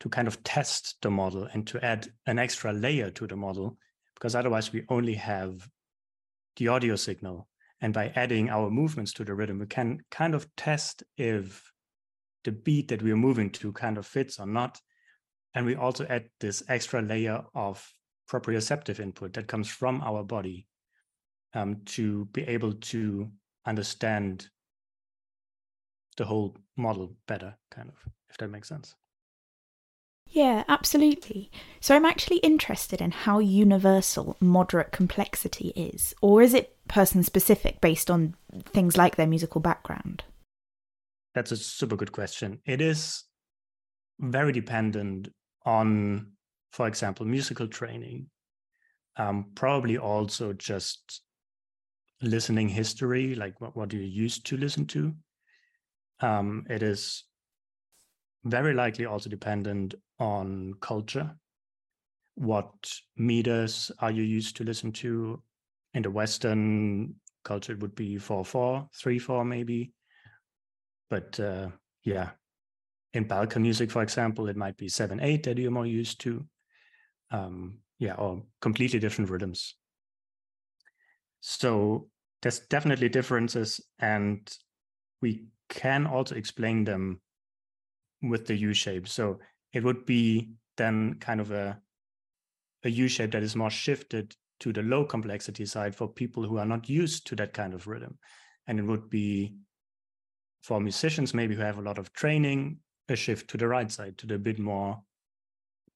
to 0.00 0.08
kind 0.08 0.26
of 0.26 0.42
test 0.42 0.96
the 1.02 1.10
model 1.10 1.48
and 1.52 1.66
to 1.68 1.82
add 1.84 2.08
an 2.26 2.38
extra 2.38 2.72
layer 2.72 3.10
to 3.10 3.26
the 3.26 3.36
model 3.36 3.78
because 4.14 4.34
otherwise 4.34 4.72
we 4.72 4.84
only 4.88 5.14
have 5.14 5.66
the 6.56 6.68
audio 6.68 6.96
signal 6.96 7.48
and 7.80 7.92
by 7.92 8.12
adding 8.14 8.48
our 8.50 8.70
movements 8.70 9.12
to 9.12 9.24
the 9.24 9.34
rhythm 9.34 9.58
we 9.58 9.66
can 9.66 10.00
kind 10.10 10.34
of 10.34 10.46
test 10.56 11.02
if 11.16 11.70
the 12.44 12.52
beat 12.52 12.88
that 12.88 13.02
we're 13.02 13.16
moving 13.16 13.50
to 13.50 13.72
kind 13.72 13.98
of 13.98 14.06
fits 14.06 14.38
or 14.38 14.46
not 14.46 14.80
and 15.54 15.64
we 15.64 15.76
also 15.76 16.04
add 16.06 16.28
this 16.40 16.62
extra 16.68 17.00
layer 17.00 17.42
of 17.54 17.86
proprioceptive 18.28 19.00
input 19.00 19.32
that 19.34 19.46
comes 19.46 19.68
from 19.68 20.00
our 20.02 20.22
body 20.24 20.66
um, 21.54 21.80
to 21.84 22.24
be 22.26 22.42
able 22.42 22.72
to 22.72 23.30
understand 23.66 24.48
the 26.16 26.24
whole 26.24 26.56
model 26.76 27.16
better, 27.26 27.56
kind 27.70 27.88
of, 27.88 28.12
if 28.30 28.36
that 28.38 28.48
makes 28.48 28.68
sense. 28.68 28.94
Yeah, 30.26 30.64
absolutely. 30.68 31.50
So 31.80 31.94
I'm 31.94 32.04
actually 32.04 32.38
interested 32.38 33.00
in 33.00 33.12
how 33.12 33.38
universal 33.38 34.36
moderate 34.40 34.90
complexity 34.90 35.68
is, 35.76 36.14
or 36.20 36.42
is 36.42 36.54
it 36.54 36.73
person 36.88 37.22
specific 37.22 37.80
based 37.80 38.10
on 38.10 38.34
things 38.66 38.96
like 38.96 39.16
their 39.16 39.26
musical 39.26 39.60
background? 39.60 40.24
That's 41.34 41.52
a 41.52 41.56
super 41.56 41.96
good 41.96 42.12
question. 42.12 42.60
It 42.64 42.80
is 42.80 43.24
very 44.20 44.52
dependent 44.52 45.28
on 45.64 46.34
for 46.74 46.88
example, 46.88 47.24
musical 47.24 47.68
training, 47.68 48.26
um, 49.16 49.46
probably 49.54 49.96
also 49.96 50.52
just 50.54 51.22
listening 52.20 52.68
history, 52.68 53.36
like 53.36 53.60
what, 53.60 53.76
what 53.76 53.92
you 53.92 54.00
used 54.00 54.44
to 54.46 54.56
listen 54.56 54.84
to. 54.86 55.14
Um, 56.18 56.66
it 56.68 56.82
is 56.82 57.26
very 58.42 58.74
likely 58.74 59.06
also 59.06 59.30
dependent 59.30 59.94
on 60.18 60.74
culture. 60.80 61.36
What 62.34 62.74
meters 63.16 63.92
are 64.00 64.10
you 64.10 64.24
used 64.24 64.56
to 64.56 64.64
listen 64.64 64.90
to? 64.94 65.40
In 65.94 66.02
the 66.02 66.10
Western 66.10 67.14
culture, 67.44 67.72
it 67.72 67.80
would 67.80 67.94
be 67.94 68.18
4 68.18 68.44
4, 68.44 68.88
3 68.94 69.18
4, 69.18 69.44
maybe. 69.44 69.92
But 71.08 71.38
uh, 71.38 71.68
yeah, 72.02 72.30
in 73.12 73.24
Balkan 73.24 73.62
music, 73.62 73.90
for 73.90 74.02
example, 74.02 74.48
it 74.48 74.56
might 74.56 74.76
be 74.76 74.88
7 74.88 75.20
8 75.20 75.42
that 75.44 75.58
you're 75.58 75.70
more 75.70 75.86
used 75.86 76.20
to. 76.22 76.44
Um, 77.30 77.78
yeah, 77.98 78.14
or 78.14 78.42
completely 78.60 78.98
different 78.98 79.30
rhythms. 79.30 79.76
So 81.40 82.08
there's 82.42 82.60
definitely 82.60 83.08
differences, 83.08 83.80
and 83.98 84.50
we 85.22 85.46
can 85.68 86.06
also 86.06 86.34
explain 86.34 86.84
them 86.84 87.20
with 88.22 88.46
the 88.46 88.56
U 88.56 88.74
shape. 88.74 89.08
So 89.08 89.38
it 89.72 89.84
would 89.84 90.06
be 90.06 90.50
then 90.76 91.14
kind 91.20 91.40
of 91.40 91.50
a 91.50 91.80
a 92.84 92.90
U 92.90 93.08
shape 93.08 93.32
that 93.32 93.42
is 93.42 93.56
more 93.56 93.70
shifted 93.70 94.34
to 94.60 94.72
the 94.72 94.82
low 94.82 95.04
complexity 95.04 95.66
side 95.66 95.94
for 95.94 96.08
people 96.08 96.46
who 96.46 96.58
are 96.58 96.66
not 96.66 96.88
used 96.88 97.26
to 97.26 97.36
that 97.36 97.52
kind 97.52 97.74
of 97.74 97.86
rhythm. 97.86 98.18
And 98.66 98.78
it 98.78 98.84
would 98.84 99.10
be 99.10 99.56
for 100.62 100.80
musicians, 100.80 101.34
maybe 101.34 101.54
who 101.54 101.62
have 101.62 101.78
a 101.78 101.82
lot 101.82 101.98
of 101.98 102.12
training, 102.12 102.78
a 103.08 103.16
shift 103.16 103.48
to 103.50 103.58
the 103.58 103.68
right 103.68 103.90
side, 103.90 104.16
to 104.18 104.26
the 104.26 104.38
bit 104.38 104.58
more 104.58 105.02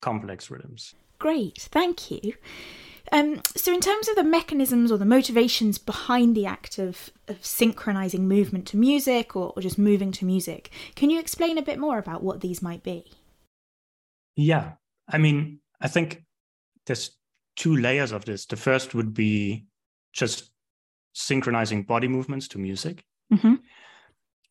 complex 0.02 0.50
rhythms. 0.50 0.94
Great, 1.18 1.68
thank 1.72 2.10
you. 2.10 2.34
Um, 3.10 3.40
so, 3.56 3.72
in 3.72 3.80
terms 3.80 4.08
of 4.08 4.16
the 4.16 4.24
mechanisms 4.24 4.92
or 4.92 4.98
the 4.98 5.06
motivations 5.06 5.78
behind 5.78 6.36
the 6.36 6.44
act 6.44 6.78
of, 6.78 7.10
of 7.26 7.44
synchronizing 7.44 8.28
movement 8.28 8.66
to 8.68 8.76
music 8.76 9.34
or, 9.34 9.54
or 9.56 9.62
just 9.62 9.78
moving 9.78 10.12
to 10.12 10.26
music, 10.26 10.70
can 10.94 11.08
you 11.08 11.18
explain 11.18 11.56
a 11.56 11.62
bit 11.62 11.78
more 11.78 11.98
about 11.98 12.22
what 12.22 12.42
these 12.42 12.60
might 12.60 12.82
be? 12.82 13.10
Yeah, 14.36 14.72
I 15.08 15.18
mean, 15.18 15.60
I 15.80 15.88
think 15.88 16.24
there's 16.86 17.10
two 17.58 17.76
layers 17.76 18.12
of 18.12 18.24
this. 18.24 18.46
The 18.46 18.56
first 18.56 18.94
would 18.94 19.12
be 19.12 19.66
just 20.12 20.50
synchronizing 21.12 21.82
body 21.82 22.06
movements 22.08 22.46
to 22.48 22.58
music. 22.58 23.04
Mm-hmm. 23.32 23.56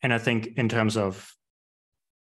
And 0.04 0.14
I 0.14 0.18
think 0.20 0.58
in 0.58 0.70
terms 0.70 0.96
of 0.98 1.34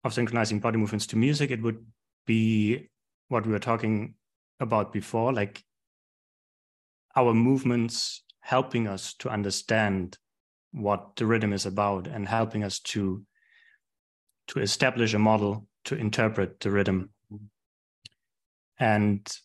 of 0.02 0.12
synchronizing 0.12 0.60
body 0.60 0.76
movements 0.76 1.06
to 1.06 1.16
music, 1.16 1.50
it 1.50 1.62
would 1.62 1.82
be 2.26 2.90
what 3.28 3.46
we 3.46 3.52
were 3.52 3.58
talking 3.58 4.16
about 4.60 4.92
before, 4.92 5.32
like 5.32 5.64
our 7.16 7.32
movements 7.32 8.22
helping 8.40 8.86
us 8.86 9.14
to 9.14 9.30
understand 9.30 10.18
what 10.72 11.16
the 11.16 11.24
rhythm 11.24 11.52
is 11.52 11.64
about 11.64 12.06
and 12.08 12.28
helping 12.28 12.64
us 12.64 12.80
to 12.80 13.24
to 14.48 14.60
establish 14.60 15.14
a 15.14 15.18
model 15.18 15.66
to 15.84 15.94
interpret 15.94 16.60
the 16.60 16.70
rhythm 16.70 17.10
and 18.78 19.38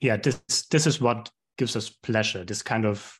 yeah 0.00 0.16
this 0.16 0.66
this 0.70 0.86
is 0.86 1.00
what 1.00 1.30
gives 1.56 1.76
us 1.76 1.88
pleasure 1.88 2.44
this 2.44 2.62
kind 2.62 2.84
of 2.84 3.18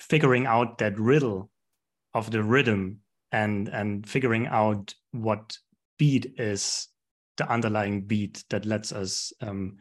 figuring 0.00 0.46
out 0.46 0.78
that 0.78 0.98
riddle 0.98 1.50
of 2.14 2.30
the 2.30 2.42
rhythm 2.42 2.98
and 3.32 3.68
and 3.68 4.08
figuring 4.08 4.46
out 4.46 4.94
what 5.12 5.56
beat 5.98 6.34
is 6.38 6.88
the 7.36 7.50
underlying 7.50 8.02
beat 8.02 8.44
that 8.50 8.66
lets 8.66 8.92
us 8.92 9.32
um, 9.40 9.76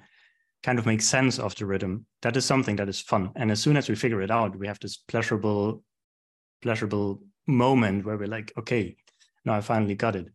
kind 0.64 0.78
of 0.78 0.86
make 0.86 1.02
sense 1.02 1.40
of 1.40 1.56
the 1.56 1.66
rhythm. 1.66 2.06
That 2.22 2.38
is 2.38 2.46
something 2.46 2.76
that 2.78 2.90
is 2.90 3.00
fun. 3.00 3.32
And 3.36 3.52
as 3.52 3.62
soon 3.62 3.78
as 3.78 3.90
we 3.90 3.96
figure 3.96 4.22
it 4.22 4.32
out 4.32 4.58
we 4.58 4.68
have 4.68 4.80
this 4.80 4.98
pleasurable 4.98 5.84
pleasurable 6.62 7.22
moment 7.48 8.06
where 8.06 8.18
we're 8.18 8.28
like 8.28 8.52
okay 8.58 8.96
now 9.46 9.54
i 9.54 9.62
finally 9.62 9.96
got 9.96 10.16
it. 10.16 10.28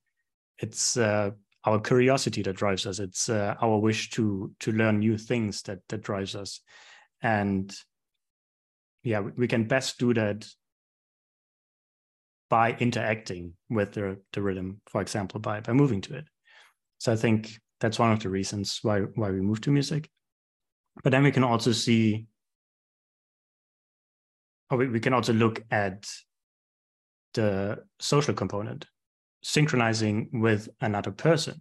It's 0.59 0.97
uh, 0.97 1.33
our 1.65 1.81
curiosity 1.81 2.43
that 2.43 2.57
drives 2.57 2.87
us. 2.87 2.99
It's 2.99 3.29
uh, 3.29 3.55
our 3.61 3.79
wish 3.79 4.11
to 4.11 4.53
to 4.61 4.73
learn 4.73 4.99
new 4.99 5.17
things 5.19 5.63
that 5.63 5.81
that 5.89 6.03
drives 6.03 6.35
us. 6.35 6.61
And 7.23 7.75
yeah 9.05 9.21
we 9.21 9.47
can 9.47 9.65
best 9.65 9.99
do 9.99 10.13
that 10.15 10.47
by 12.51 12.73
interacting 12.73 13.53
with 13.71 13.93
the, 13.93 14.19
the 14.33 14.43
rhythm 14.43 14.81
for 14.87 15.01
example 15.01 15.39
by 15.39 15.61
by 15.61 15.73
moving 15.73 16.01
to 16.01 16.17
it. 16.17 16.27
So 16.99 17.13
i 17.13 17.17
think 17.17 17.61
that's 17.81 17.99
one 17.99 18.13
of 18.13 18.21
the 18.21 18.31
reasons 18.31 18.81
why 18.83 19.01
why 19.01 19.31
we 19.31 19.41
move 19.41 19.61
to 19.63 19.71
music. 19.71 20.11
But 21.03 21.11
then 21.11 21.23
we 21.23 21.33
can 21.33 21.45
also 21.45 21.73
see 21.73 22.27
or 24.71 24.79
we, 24.79 24.89
we 24.89 25.01
can 25.01 25.13
also 25.13 25.33
look 25.33 25.63
at 25.71 26.09
the 27.35 27.85
social 27.99 28.33
component 28.33 28.87
synchronizing 29.45 30.29
with 30.33 30.69
another 30.81 31.13
person 31.13 31.61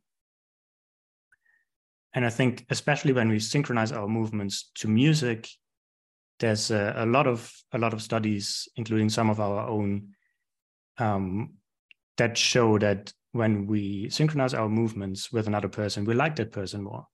and 2.13 2.25
i 2.25 2.29
think 2.29 2.65
especially 2.69 3.13
when 3.13 3.29
we 3.29 3.39
synchronize 3.39 3.91
our 3.91 4.07
movements 4.07 4.71
to 4.73 4.87
music 4.87 5.47
there's 6.39 6.71
a, 6.71 6.93
a 6.97 7.05
lot 7.05 7.27
of 7.27 7.51
a 7.73 7.77
lot 7.77 7.93
of 7.93 8.01
studies 8.01 8.67
including 8.75 9.09
some 9.09 9.29
of 9.29 9.39
our 9.39 9.67
own 9.67 10.07
um, 10.97 11.53
that 12.17 12.37
show 12.37 12.77
that 12.79 13.13
when 13.31 13.65
we 13.65 14.09
synchronize 14.09 14.53
our 14.53 14.69
movements 14.69 15.31
with 15.31 15.47
another 15.47 15.67
person, 15.67 16.05
we 16.05 16.13
like 16.13 16.35
that 16.35 16.51
person 16.51 16.83
more. 16.83 17.05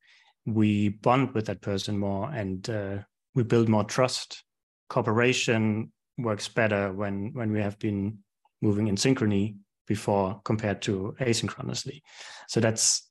We 0.45 0.89
bond 0.89 1.33
with 1.33 1.45
that 1.45 1.61
person 1.61 1.97
more 1.97 2.29
and 2.31 2.69
uh, 2.69 2.97
we 3.35 3.43
build 3.43 3.69
more 3.69 3.85
trust. 3.85 4.43
Cooperation 4.89 5.91
works 6.17 6.47
better 6.47 6.91
when, 6.91 7.31
when 7.33 7.51
we 7.51 7.61
have 7.61 7.79
been 7.79 8.19
moving 8.61 8.87
in 8.87 8.95
synchrony 8.95 9.55
before 9.89 10.39
compared 10.45 10.81
to 10.83 11.15
asynchronously. 11.19 12.01
So 12.47 12.61
that's 12.61 13.07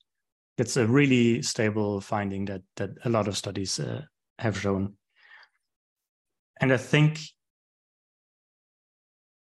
that's 0.57 0.77
a 0.77 0.87
really 0.87 1.43
stable 1.43 2.01
finding 2.01 2.47
that 2.47 2.63
that 2.77 2.91
a 3.05 3.11
lot 3.11 3.29
of 3.29 3.37
studies 3.37 3.79
uh, 3.79 4.03
have 4.39 4.59
shown. 4.59 4.95
And 6.61 6.73
I 6.73 6.79
think 6.79 7.21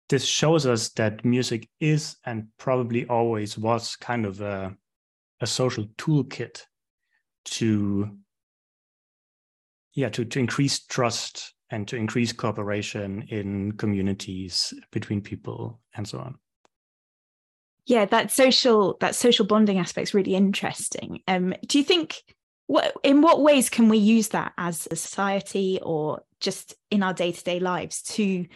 this 0.09 0.25
shows 0.25 0.67
us 0.67 0.89
that 0.95 1.25
music 1.25 1.69
is 1.81 2.17
and 2.25 2.49
probably 2.59 3.07
always 3.07 3.59
was 3.59 3.95
kind 3.97 4.25
of 4.25 4.41
a, 4.41 4.75
a 5.41 5.47
social 5.47 5.85
toolkit 5.99 6.63
to 7.45 8.11
yeah 9.95 10.09
to, 10.09 10.25
to 10.25 10.39
increase 10.39 10.87
trust 10.87 11.55
and 11.71 11.87
to 11.89 11.97
increase 11.97 12.33
cooperation 12.33 13.23
in 13.29 13.73
communities 13.73 14.73
between 14.93 15.21
people 15.21 15.81
and 15.95 16.09
so 16.09 16.19
on 16.19 16.39
yeah 17.89 18.05
that 18.05 18.31
social 18.31 18.97
that 19.01 19.15
social 19.15 19.45
bonding 19.45 19.79
aspect 19.79 20.09
is 20.09 20.15
really 20.15 20.35
interesting 20.35 21.21
um, 21.27 21.53
do 21.67 21.79
you 21.79 21.85
think 21.85 22.23
what 22.69 22.95
in 23.03 23.23
what 23.23 23.43
ways 23.43 23.71
can 23.71 23.89
we 23.89 23.99
use 23.99 24.29
that 24.29 24.53
as 24.57 24.87
a 24.91 24.97
society 24.97 25.81
or 25.83 26.23
just 26.39 26.75
in 26.91 27.03
our 27.03 27.15
day-to-day 27.15 27.59
lives 27.59 28.03
to 28.03 28.47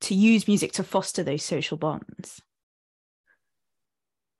to 0.00 0.14
use 0.14 0.46
music 0.46 0.72
to 0.72 0.82
foster 0.82 1.22
those 1.22 1.44
social 1.44 1.78
bonds? 1.78 2.42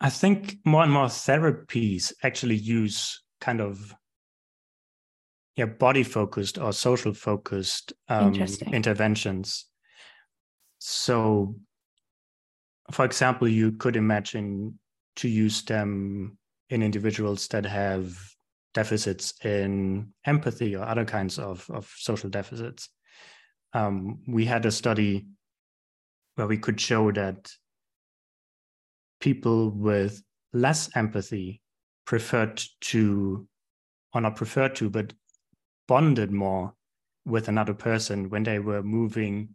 I 0.00 0.10
think 0.10 0.56
more 0.64 0.82
and 0.82 0.92
more 0.92 1.06
therapies 1.06 2.12
actually 2.22 2.56
use 2.56 3.22
kind 3.40 3.60
of 3.60 3.94
yeah 5.56 5.66
body 5.66 6.02
focused 6.02 6.58
or 6.58 6.72
social 6.72 7.14
focused 7.14 7.92
um, 8.08 8.34
interventions. 8.34 9.66
So, 10.78 11.54
for 12.90 13.04
example, 13.04 13.48
you 13.48 13.72
could 13.72 13.96
imagine 13.96 14.78
to 15.16 15.28
use 15.28 15.62
them 15.62 16.38
in 16.70 16.82
individuals 16.82 17.48
that 17.48 17.64
have 17.64 18.16
deficits 18.74 19.34
in 19.44 20.12
empathy 20.26 20.74
or 20.74 20.84
other 20.84 21.04
kinds 21.04 21.38
of, 21.38 21.68
of 21.70 21.90
social 21.96 22.28
deficits. 22.28 22.88
Um, 23.72 24.20
we 24.26 24.44
had 24.44 24.66
a 24.66 24.70
study 24.70 25.26
where 26.34 26.46
we 26.46 26.58
could 26.58 26.80
show 26.80 27.12
that 27.12 27.50
people 29.20 29.70
with 29.70 30.22
less 30.52 30.90
empathy 30.96 31.62
preferred 32.04 32.62
to, 32.80 33.46
or 34.12 34.20
not 34.20 34.36
preferred 34.36 34.74
to, 34.76 34.90
but 34.90 35.12
bonded 35.88 36.30
more 36.30 36.74
with 37.24 37.48
another 37.48 37.74
person 37.74 38.28
when 38.28 38.42
they 38.42 38.58
were 38.58 38.82
moving 38.82 39.48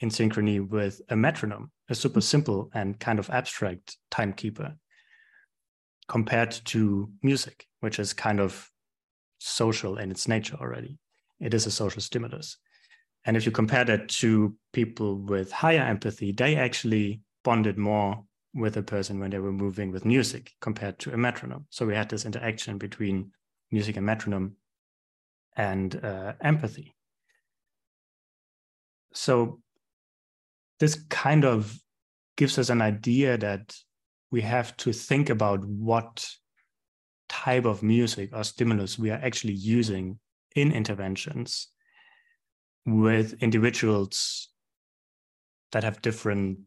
in 0.00 0.08
synchrony 0.08 0.66
with 0.66 1.00
a 1.10 1.16
metronome, 1.16 1.70
a 1.90 1.94
super 1.94 2.20
simple 2.20 2.70
and 2.72 2.98
kind 2.98 3.18
of 3.18 3.28
abstract 3.30 3.96
timekeeper, 4.10 4.76
compared 6.08 6.50
to 6.50 7.10
music, 7.22 7.66
which 7.80 7.98
is 7.98 8.12
kind 8.12 8.40
of 8.40 8.70
social 9.38 9.98
in 9.98 10.10
its 10.10 10.26
nature 10.26 10.56
already. 10.60 10.98
It 11.40 11.54
is 11.54 11.66
a 11.66 11.70
social 11.70 12.02
stimulus. 12.02 12.56
And 13.24 13.36
if 13.36 13.46
you 13.46 13.52
compare 13.52 13.84
that 13.84 14.08
to 14.20 14.56
people 14.72 15.18
with 15.18 15.52
higher 15.52 15.82
empathy, 15.82 16.32
they 16.32 16.56
actually 16.56 17.20
bonded 17.44 17.78
more 17.78 18.24
with 18.54 18.76
a 18.76 18.82
person 18.82 19.20
when 19.20 19.30
they 19.30 19.38
were 19.38 19.52
moving 19.52 19.92
with 19.92 20.04
music 20.04 20.52
compared 20.60 20.98
to 21.00 21.12
a 21.12 21.16
metronome. 21.16 21.66
So 21.70 21.86
we 21.86 21.94
had 21.94 22.08
this 22.08 22.24
interaction 22.24 22.78
between 22.78 23.30
music 23.70 23.96
and 23.96 24.06
metronome 24.06 24.56
and 25.56 26.02
uh, 26.04 26.32
empathy. 26.40 26.94
So 29.12 29.60
this 30.80 31.04
kind 31.10 31.44
of 31.44 31.78
gives 32.36 32.58
us 32.58 32.70
an 32.70 32.82
idea 32.82 33.36
that 33.36 33.76
we 34.30 34.40
have 34.40 34.76
to 34.78 34.92
think 34.92 35.28
about 35.28 35.64
what 35.64 36.26
type 37.28 37.66
of 37.66 37.82
music 37.82 38.30
or 38.32 38.42
stimulus 38.42 38.98
we 38.98 39.10
are 39.10 39.20
actually 39.22 39.52
using 39.52 40.18
in 40.56 40.72
interventions 40.72 41.68
with 42.86 43.34
individuals 43.42 44.48
that 45.72 45.84
have 45.84 46.02
different 46.02 46.58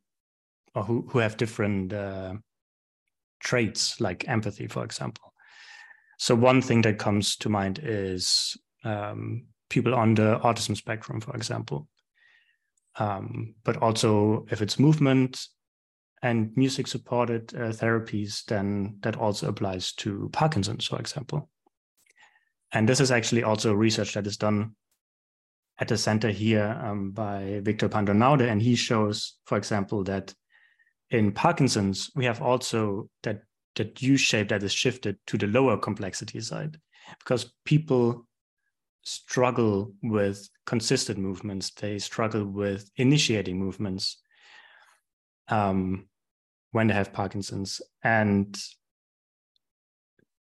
or 0.76 0.84
who, 0.84 1.06
who 1.10 1.20
have 1.20 1.36
different 1.38 1.92
uh, 1.92 2.34
traits 3.40 4.00
like 4.00 4.28
empathy 4.30 4.68
for 4.68 4.84
example. 4.84 5.34
So 6.18 6.36
one 6.36 6.62
thing 6.62 6.84
that 6.84 7.00
comes 7.00 7.36
to 7.38 7.50
mind 7.50 7.80
is 7.84 8.56
um, 8.86 9.48
people 9.70 9.94
on 9.96 10.14
the 10.14 10.40
autism 10.44 10.78
spectrum 10.78 11.20
for 11.20 11.36
example 11.36 11.88
um, 12.98 13.56
but 13.64 13.78
also 13.78 14.46
if 14.50 14.62
it's 14.62 14.80
movement 14.80 15.48
and 16.22 16.56
music 16.56 16.88
supported 16.88 17.54
uh, 17.54 17.70
therapies, 17.70 18.46
then 18.46 18.98
that 19.02 19.18
also 19.18 19.50
applies 19.50 19.92
to 19.94 20.30
Parkinson's, 20.32 20.86
for 20.88 21.00
example. 21.00 21.50
And 22.72 22.88
this 22.88 23.00
is 23.00 23.12
actually 23.12 23.44
also 23.44 23.74
research 23.74 24.14
that 24.14 24.26
is 24.26 24.38
done 24.38 24.76
at 25.80 25.88
the 25.90 25.98
center 25.98 26.30
here 26.30 26.80
um, 26.84 27.12
by 27.12 27.60
Victor 27.64 27.90
Pando-Naude. 27.90 28.50
And 28.50 28.62
he 28.62 28.76
shows, 28.76 29.38
for 29.46 29.58
example, 29.58 30.04
that 30.06 30.34
in 31.10 31.32
Parkinson's, 31.32 32.10
we 32.16 32.26
have 32.26 32.42
also 32.42 33.10
that, 33.24 33.42
that 33.76 34.02
U 34.02 34.18
shape 34.18 34.50
that 34.50 34.64
is 34.64 34.72
shifted 34.72 35.18
to 35.28 35.38
the 35.38 35.48
lower 35.48 35.78
complexity 35.78 36.40
side 36.42 36.80
because 37.20 37.54
people 37.66 38.26
struggle 39.04 39.94
with 40.02 40.50
consistent 40.66 41.20
movements, 41.20 41.72
they 41.72 42.00
struggle 42.00 42.46
with 42.46 42.90
initiating 42.98 43.60
movements. 43.60 44.22
Um, 45.50 46.08
when 46.74 46.88
they 46.88 46.94
have 46.94 47.14
Parkinson's. 47.14 47.82
And 48.04 48.60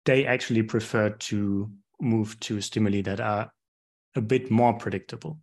they 0.06 0.24
actually 0.24 0.62
prefer 0.62 1.10
to 1.10 1.70
move 2.00 2.40
to 2.40 2.60
stimuli 2.62 3.02
that 3.02 3.20
are 3.20 3.52
a 4.16 4.20
bit 4.22 4.50
more 4.50 4.72
predictable. 4.72 5.38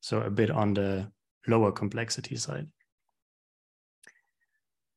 So 0.00 0.20
a 0.20 0.30
bit 0.30 0.50
on 0.50 0.74
the 0.74 1.10
lower 1.46 1.70
complexity 1.70 2.36
side. 2.36 2.66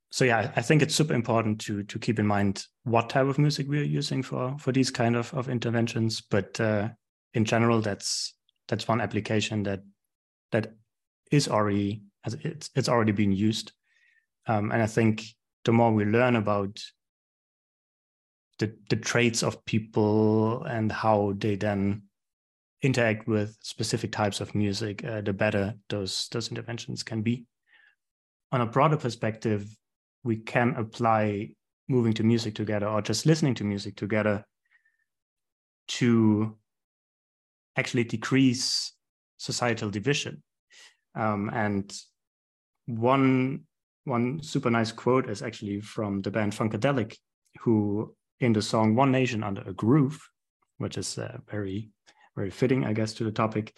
So 0.10 0.26
yeah, 0.26 0.52
I 0.56 0.62
think 0.62 0.82
it's 0.82 0.96
super 0.96 1.14
important 1.14 1.60
to 1.62 1.84
to 1.84 2.00
keep 2.00 2.18
in 2.18 2.26
mind 2.26 2.66
what 2.84 3.10
type 3.10 3.28
of 3.28 3.38
music 3.38 3.68
we 3.68 3.80
are 3.80 3.84
using 3.84 4.24
for 4.24 4.58
for 4.58 4.72
these 4.72 4.90
kind 4.90 5.16
of, 5.16 5.34
of 5.34 5.50
interventions. 5.50 6.22
But 6.22 6.60
uh, 6.60 6.90
in 7.34 7.46
general, 7.46 7.82
that's 7.82 8.34
that's 8.68 8.88
one 8.88 9.02
application 9.02 9.64
that 9.64 9.82
that 10.52 10.74
is 11.32 11.48
already 11.48 12.04
it's 12.26 12.70
it's 12.76 12.90
already 12.90 13.14
been 13.14 13.32
used 13.32 13.72
um, 14.48 14.72
and 14.72 14.82
I 14.82 14.88
think 14.88 15.24
the 15.66 15.74
more 15.74 15.92
we 15.92 16.06
learn 16.06 16.36
about 16.36 16.80
the, 18.60 18.74
the 18.90 18.96
traits 18.96 19.44
of 19.44 19.64
people 19.66 20.64
and 20.64 20.92
how 20.92 21.34
they 21.38 21.56
then 21.56 22.04
interact 22.82 23.28
with 23.28 23.58
specific 23.62 24.12
types 24.12 24.40
of 24.40 24.56
music, 24.56 25.04
uh, 25.04 25.22
the 25.22 25.34
better 25.34 25.76
those 25.90 26.28
those 26.32 26.50
interventions 26.50 27.04
can 27.04 27.22
be. 27.22 27.46
On 28.52 28.62
a 28.62 28.66
broader 28.66 28.98
perspective, 28.98 29.68
we 30.24 30.38
can 30.38 30.76
apply 30.76 31.50
moving 31.90 32.14
to 32.14 32.24
music 32.24 32.56
together 32.56 32.88
or 32.88 33.02
just 33.02 33.26
listening 33.26 33.56
to 33.56 33.64
music 33.64 33.96
together 33.96 34.46
to 35.88 36.58
actually 37.78 38.04
decrease 38.04 38.94
societal 39.38 39.90
division. 39.90 40.44
Um, 41.16 41.50
and 41.54 41.94
one 42.86 43.64
one 44.06 44.42
super 44.42 44.70
nice 44.70 44.92
quote 44.92 45.30
is 45.30 45.42
actually 45.42 45.82
from 45.82 46.22
the 46.22 46.32
band 46.32 46.54
Funkadelic, 46.54 47.18
who 47.60 48.16
in 48.40 48.54
the 48.54 48.62
song 48.62 48.96
One 48.96 49.12
Nation 49.12 49.44
Under 49.44 49.62
a 49.64 49.74
Groove, 49.74 50.20
which 50.78 50.98
is 50.98 51.18
uh, 51.18 51.38
very, 51.50 51.90
very 52.36 52.50
fitting, 52.50 52.86
I 52.86 52.94
guess, 52.94 53.14
to 53.14 53.26
the 53.26 53.32
topic. 53.32 53.78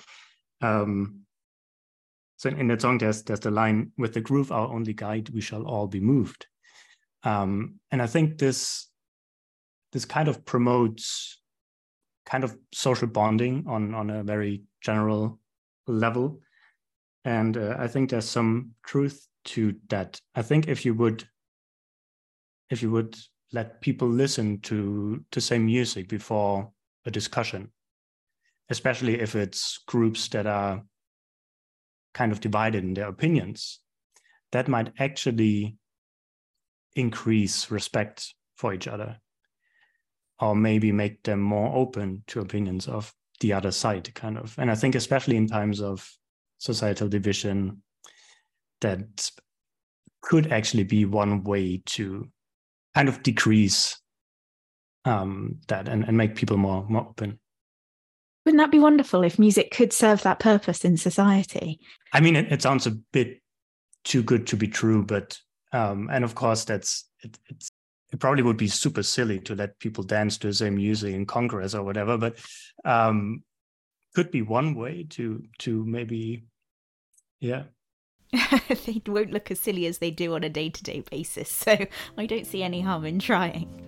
Um, 0.62 1.22
so 2.38 2.50
in, 2.50 2.60
in, 2.60 2.68
that 2.68 2.82
song, 2.82 3.00
there's 3.00 3.24
there's 3.24 3.40
the 3.40 3.52
line, 3.52 3.92
"With 3.98 4.14
the 4.14 4.22
groove, 4.22 4.52
our 4.52 4.68
only 4.68 4.94
guide, 4.94 5.30
we 5.30 5.42
shall 5.42 5.66
all 5.66 5.88
be 5.88 6.00
moved." 6.00 6.46
Um, 7.24 7.80
and 7.92 8.02
I 8.02 8.08
think 8.08 8.38
this 8.38 8.88
this 9.92 10.06
kind 10.06 10.28
of 10.28 10.46
promotes 10.46 11.39
kind 12.30 12.44
of 12.44 12.56
social 12.74 13.08
bonding 13.08 13.66
on 13.68 13.94
on 13.94 14.10
a 14.10 14.24
very 14.24 14.64
general 14.82 15.40
level, 15.88 16.40
and 17.26 17.58
uh, 17.58 17.76
I 17.78 17.88
think 17.88 18.10
there's 18.10 18.30
some 18.30 18.72
truth 18.86 19.28
to 19.46 19.76
that. 19.90 20.20
I 20.36 20.42
think 20.42 20.68
if 20.68 20.86
you 20.86 20.94
would 20.94 21.28
if 22.70 22.82
you 22.84 22.92
would 22.92 23.18
let 23.52 23.82
people 23.82 24.08
listen 24.08 24.60
to 24.62 25.24
to 25.32 25.42
say 25.42 25.58
music 25.58 26.08
before 26.08 26.72
a 27.06 27.12
discussion, 27.12 27.72
especially 28.70 29.20
if 29.20 29.36
it's 29.36 29.80
groups 29.88 30.28
that 30.30 30.46
are 30.46 30.84
kind 32.14 32.32
of 32.32 32.42
divided 32.42 32.84
in 32.84 32.94
their 32.94 33.08
opinions, 33.08 33.80
that 34.52 34.68
might 34.68 34.92
actually 35.00 35.78
increase 36.96 37.72
respect 37.72 38.34
for 38.56 38.74
each 38.74 38.88
other 38.88 39.20
or 40.40 40.56
maybe 40.56 40.92
make 40.92 41.22
them 41.24 41.40
more 41.40 41.76
open 41.76 42.24
to 42.28 42.40
opinions 42.40 42.88
of 42.88 43.14
the 43.40 43.54
other 43.54 43.72
side 43.72 44.14
kind 44.16 44.38
of 44.38 44.54
and 44.58 44.70
i 44.70 44.76
think 44.76 44.96
especially 44.96 45.38
in 45.38 45.48
times 45.48 45.82
of 45.82 46.10
societal 46.58 47.08
division 47.08 47.82
that 48.82 49.32
could 50.22 50.52
actually 50.52 50.84
be 50.84 51.06
one 51.06 51.44
way 51.44 51.82
to 51.86 52.28
kind 52.96 53.10
of 53.10 53.24
decrease 53.24 54.00
um, 55.06 55.58
that 55.68 55.88
and, 55.88 56.04
and 56.04 56.18
make 56.18 56.36
people 56.36 56.58
more, 56.58 56.86
more 56.90 57.08
open. 57.10 57.40
Wouldn't 58.46 58.60
that 58.60 58.72
be 58.72 58.80
wonderful 58.80 59.24
if 59.24 59.40
music 59.40 59.72
could 59.72 59.94
serve 59.94 60.24
that 60.24 60.40
purpose 60.40 60.84
in 60.84 60.98
society? 60.98 61.80
I 62.14 62.20
mean, 62.20 62.36
it, 62.36 62.52
it 62.52 62.62
sounds 62.62 62.88
a 62.88 62.92
bit 62.92 63.42
too 64.04 64.24
good 64.24 64.48
to 64.48 64.58
be 64.58 64.68
true, 64.68 65.04
but 65.04 65.38
um, 65.72 66.10
and 66.12 66.24
of 66.24 66.36
course 66.36 66.64
that's 66.64 67.06
it, 67.22 67.38
it's 67.48 67.70
it 68.12 68.20
probably 68.20 68.44
would 68.44 68.58
be 68.58 68.68
super 68.68 69.04
silly 69.04 69.40
to 69.42 69.56
let 69.56 69.80
people 69.80 70.04
dance 70.04 70.38
to 70.38 70.48
the 70.48 70.54
same 70.54 70.76
music 70.76 71.14
in 71.14 71.26
Congress 71.26 71.76
or 71.76 71.84
whatever, 71.84 72.18
but 72.18 72.38
um, 72.86 73.44
could 74.16 74.32
be 74.32 74.42
one 74.42 74.76
way 74.76 75.06
to 75.12 75.44
to 75.60 75.86
maybe 75.86 76.44
yeah 77.40 77.64
they 78.86 79.02
won't 79.08 79.32
look 79.32 79.50
as 79.50 79.60
silly 79.60 79.86
as 79.86 79.98
they 80.00 80.12
do 80.12 80.36
on 80.36 80.44
a 80.44 80.50
day 80.50 80.70
to 80.70 80.84
day 80.84 81.04
basis, 81.10 81.50
so 81.52 81.78
I 82.18 82.26
don't 82.26 82.48
see 82.48 82.64
any 82.64 82.82
harm 82.82 83.06
in 83.06 83.20
trying. 83.20 83.86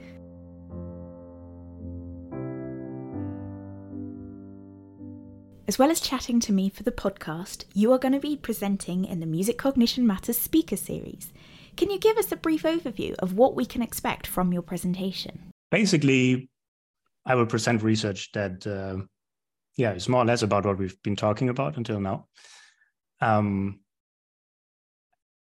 As 5.68 5.80
well 5.80 5.92
as 5.92 6.02
chatting 6.02 6.40
to 6.42 6.52
me 6.52 6.70
for 6.70 6.84
the 6.84 6.92
podcast, 6.92 7.64
you 7.74 7.94
are 7.94 8.00
going 8.00 8.14
to 8.14 8.20
be 8.20 8.36
presenting 8.36 9.06
in 9.06 9.22
the 9.22 9.26
Music 9.26 9.58
Cognition 9.58 10.06
Matters 10.06 10.38
speaker 10.38 10.76
series. 10.76 11.32
Can 11.78 11.90
you 11.90 12.00
give 12.00 12.18
us 12.18 12.32
a 12.32 12.36
brief 12.36 12.64
overview 12.64 13.16
of 13.16 13.34
what 13.34 13.56
we 13.56 13.66
can 13.66 13.82
expect 13.82 14.28
from 14.28 14.54
your 14.54 14.62
presentation? 14.62 15.52
Basically, 15.72 16.50
I 17.26 17.36
will 17.36 17.46
present 17.46 17.82
research 17.82 18.32
that, 18.34 18.66
uh, 18.68 19.06
yeah, 19.78 19.94
is 19.94 20.10
more 20.10 20.22
or 20.22 20.26
less 20.26 20.44
about 20.44 20.66
what 20.66 20.78
we've 20.78 21.02
been 21.04 21.16
talking 21.16 21.50
about 21.50 21.78
until 21.78 22.00
now. 22.00 22.28
Um, 23.22 23.80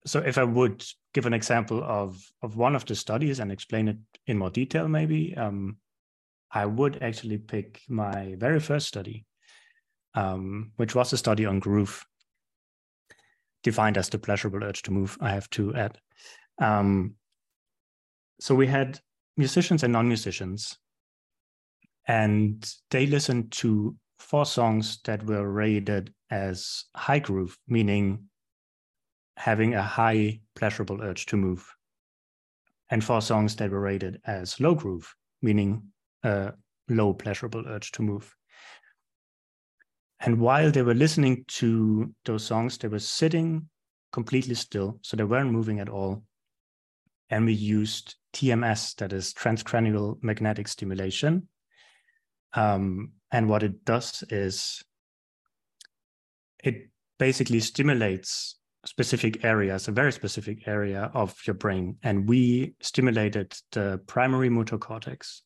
so 0.05 0.19
if 0.19 0.38
I 0.38 0.43
would 0.43 0.83
give 1.13 1.25
an 1.25 1.33
example 1.33 1.83
of 1.83 2.21
of 2.41 2.55
one 2.55 2.75
of 2.75 2.85
the 2.85 2.95
studies 2.95 3.39
and 3.39 3.51
explain 3.51 3.88
it 3.88 3.97
in 4.27 4.38
more 4.38 4.49
detail, 4.51 4.88
maybe 4.88 5.35
um, 5.35 5.77
I 6.51 6.65
would 6.65 7.01
actually 7.01 7.38
pick 7.38 7.81
my 7.89 8.35
very 8.38 8.59
first 8.59 8.88
study, 8.88 9.25
um, 10.13 10.71
which 10.77 10.95
was 10.95 11.11
a 11.13 11.17
study 11.17 11.45
on 11.45 11.59
groove, 11.59 12.05
defined 13.65 13.97
as 13.97 14.10
the 14.10 14.19
pleasurable 14.19 14.63
urge 14.63 14.84
to 14.84 14.91
move. 14.91 15.17
I 15.19 15.32
have 15.32 15.49
to 15.49 15.73
add. 15.73 15.97
Um, 16.62 17.15
so 18.39 18.54
we 18.54 18.67
had 18.67 18.99
musicians 19.38 19.82
and 19.82 19.91
non-musicians, 19.91 20.78
and 22.08 22.63
they 22.91 23.08
listened 23.08 23.51
to 23.54 23.95
four 24.19 24.45
songs 24.45 24.99
that 25.06 25.25
were 25.25 25.51
rated 25.51 26.13
as 26.30 26.86
high 26.95 27.17
groove, 27.17 27.58
meaning 27.67 28.30
having 29.38 29.73
a 29.73 29.82
high 29.82 30.39
pleasurable 30.56 31.01
urge 31.01 31.25
to 31.25 31.36
move. 31.36 31.67
And 32.91 33.04
four 33.04 33.21
songs 33.21 33.56
that 33.56 33.71
were 33.71 33.82
rated 33.82 34.21
as 34.25 34.60
low 34.60 34.75
groove, 34.75 35.12
meaning 35.41 35.82
a 36.23 36.54
low 36.88 37.15
pleasurable 37.15 37.63
urge 37.67 37.91
to 37.93 38.04
move. 38.04 38.32
And 40.19 40.39
while 40.39 40.71
they 40.71 40.82
were 40.82 40.93
listening 40.93 41.45
to 41.47 42.13
those 42.23 42.45
songs, 42.45 42.78
they 42.78 42.88
were 42.88 42.99
sitting 42.99 43.69
completely 44.12 44.56
still. 44.56 44.99
So 45.01 45.17
they 45.17 45.23
weren't 45.23 45.51
moving 45.51 45.80
at 45.80 45.89
all. 45.89 46.23
And 47.30 47.45
we 47.45 47.54
used 47.54 48.15
TMS, 48.34 48.95
that 48.95 49.13
is 49.13 49.34
transcranial 49.34 50.21
magnetic 50.21 50.67
stimulation, 50.67 51.47
Um, 52.56 53.12
and 53.32 53.49
what 53.49 53.63
it 53.63 53.84
does 53.84 54.23
is 54.30 54.82
it 56.63 56.89
basically 57.19 57.60
stimulates 57.60 58.58
specific 58.86 59.43
areas, 59.43 59.88
a 59.88 59.91
very 59.91 60.12
specific 60.12 60.67
area 60.67 61.12
of 61.13 61.36
your 61.45 61.56
brain. 61.56 61.97
And 62.04 62.30
we 62.30 62.75
stimulated 62.82 63.54
the 63.71 63.99
primary 64.08 64.49
motor 64.49 64.78
cortex, 64.78 65.41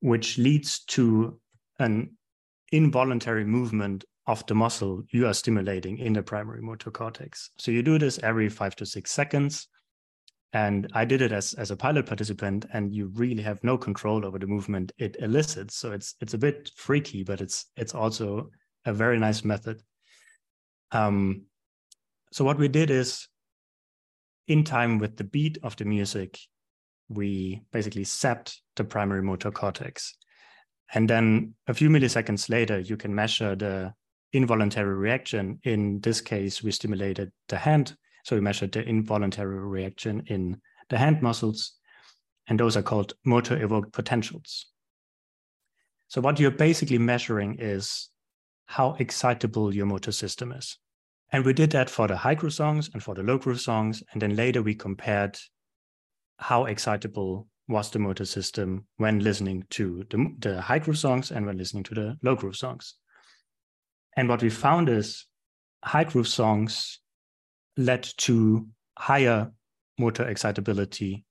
which 0.00 0.38
leads 0.38 0.84
to 0.84 1.40
an 1.78 2.16
involuntary 2.76 3.44
movement 3.44 4.04
of 4.26 4.44
the 4.46 4.54
muscle 4.54 5.02
you 5.10 5.26
are 5.26 5.34
stimulating 5.34 5.98
in 5.98 6.12
the 6.14 6.22
primary 6.22 6.62
motor 6.62 6.90
cortex. 6.90 7.50
So 7.58 7.70
you 7.70 7.82
do 7.82 7.98
this 7.98 8.18
every 8.22 8.48
five 8.48 8.74
to 8.76 8.86
six 8.86 9.10
seconds. 9.10 9.68
And 10.52 10.88
I 10.94 11.04
did 11.04 11.20
it 11.20 11.32
as, 11.32 11.52
as 11.54 11.72
a 11.72 11.76
pilot 11.76 12.06
participant, 12.06 12.64
and 12.72 12.94
you 12.94 13.10
really 13.14 13.42
have 13.42 13.58
no 13.64 13.76
control 13.76 14.24
over 14.24 14.38
the 14.38 14.46
movement 14.46 14.92
it 14.98 15.16
elicits. 15.18 15.76
So 15.76 15.90
it's 15.90 16.14
it's 16.20 16.34
a 16.34 16.38
bit 16.38 16.70
freaky, 16.76 17.24
but 17.24 17.40
it's 17.40 17.66
it's 17.76 17.92
also 17.92 18.50
a 18.86 18.92
very 18.92 19.18
nice 19.18 19.44
method. 19.44 19.82
Um, 20.92 21.46
so 22.32 22.44
what 22.44 22.58
we 22.58 22.68
did 22.68 22.90
is, 22.90 23.26
in 24.46 24.62
time 24.62 25.00
with 25.00 25.16
the 25.16 25.24
beat 25.24 25.58
of 25.64 25.74
the 25.74 25.84
music, 25.84 26.38
we 27.08 27.62
basically 27.72 28.04
sapped 28.04 28.62
the 28.76 28.84
primary 28.84 29.22
motor 29.22 29.50
cortex. 29.50 30.16
And 30.92 31.08
then 31.08 31.54
a 31.66 31.74
few 31.74 31.88
milliseconds 31.88 32.48
later, 32.48 32.78
you 32.78 32.96
can 32.96 33.14
measure 33.14 33.56
the 33.56 33.94
involuntary 34.32 34.94
reaction. 34.94 35.60
In 35.64 36.00
this 36.00 36.20
case, 36.20 36.62
we 36.62 36.70
stimulated 36.72 37.32
the 37.48 37.56
hand. 37.56 37.96
So 38.24 38.36
we 38.36 38.42
measured 38.42 38.72
the 38.72 38.82
involuntary 38.82 39.58
reaction 39.58 40.24
in 40.26 40.60
the 40.90 40.98
hand 40.98 41.22
muscles. 41.22 41.72
And 42.48 42.60
those 42.60 42.76
are 42.76 42.82
called 42.82 43.14
motor 43.24 43.62
evoked 43.62 43.92
potentials. 43.92 44.66
So 46.08 46.20
what 46.20 46.38
you're 46.38 46.50
basically 46.50 46.98
measuring 46.98 47.56
is 47.58 48.10
how 48.66 48.96
excitable 48.98 49.74
your 49.74 49.86
motor 49.86 50.12
system 50.12 50.52
is. 50.52 50.78
And 51.32 51.44
we 51.44 51.52
did 51.52 51.70
that 51.70 51.90
for 51.90 52.06
the 52.06 52.16
high 52.16 52.34
groove 52.34 52.54
songs 52.54 52.90
and 52.92 53.02
for 53.02 53.14
the 53.14 53.22
low 53.22 53.38
groove 53.38 53.60
songs. 53.60 54.02
And 54.12 54.22
then 54.22 54.36
later 54.36 54.62
we 54.62 54.74
compared 54.74 55.38
how 56.38 56.66
excitable 56.66 57.48
was 57.68 57.90
the 57.90 57.98
motor 57.98 58.24
system 58.24 58.86
when 58.98 59.20
listening 59.20 59.64
to 59.70 60.04
the, 60.10 60.34
the 60.38 60.60
high 60.60 60.78
groove 60.78 60.98
songs 60.98 61.30
and 61.30 61.46
when 61.46 61.56
listening 61.56 61.82
to 61.84 61.94
the 61.94 62.16
low 62.22 62.34
groove 62.34 62.56
songs. 62.56 62.94
And 64.16 64.28
what 64.28 64.42
we 64.42 64.50
found 64.50 64.88
is 64.88 65.26
high 65.84 66.04
groove 66.04 66.28
songs 66.28 67.00
led 67.76 68.06
to 68.18 68.68
higher 68.98 69.50
motor 69.98 70.24
excitability 70.28 71.24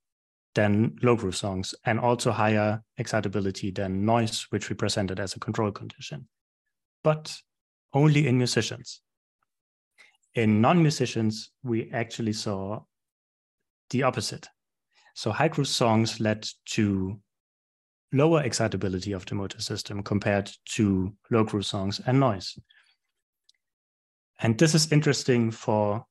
than 0.56 0.96
low 1.02 1.16
groove 1.16 1.36
songs 1.36 1.74
and 1.86 2.00
also 2.00 2.32
higher 2.32 2.82
excitability 2.98 3.72
than 3.72 4.06
noise, 4.06 4.48
which 4.50 4.70
we 4.70 4.76
presented 4.76 5.20
as 5.20 5.36
a 5.36 5.40
control 5.40 5.72
condition, 5.72 6.28
but 7.04 7.36
only 7.94 8.28
in 8.28 8.38
musicians. 8.38 9.02
In 10.36 10.62
non 10.62 10.82
musicians, 10.82 11.52
we 11.64 11.92
actually 11.92 12.34
saw 12.34 12.82
the 13.92 14.04
opposite. 14.04 14.48
So 15.14 15.32
high 15.32 15.48
groove 15.48 15.68
songs 15.68 16.20
led 16.20 16.48
to 16.68 17.20
lower 18.12 18.44
excitability 18.44 19.12
of 19.12 19.26
the 19.26 19.36
motor 19.36 19.62
system 19.62 20.04
compared 20.04 20.52
to 20.76 21.14
low 21.32 21.44
groove 21.44 21.66
songs 21.66 22.00
and 22.06 22.20
noise. 22.20 22.58
And 24.40 24.58
this 24.58 24.76
is 24.76 24.92
interesting 24.92 25.52
for 25.52 26.06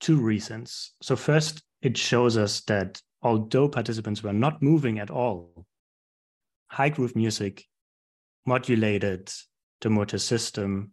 two 0.00 0.20
reasons. 0.20 0.92
So, 1.02 1.16
first, 1.16 1.62
it 1.82 1.96
shows 1.96 2.36
us 2.36 2.60
that 2.62 3.00
although 3.22 3.68
participants 3.68 4.22
were 4.22 4.32
not 4.32 4.62
moving 4.62 4.98
at 4.98 5.10
all, 5.10 5.66
high 6.68 6.88
groove 6.88 7.16
music 7.16 7.64
modulated 8.46 9.30
the 9.80 9.90
motor 9.90 10.18
system 10.18 10.92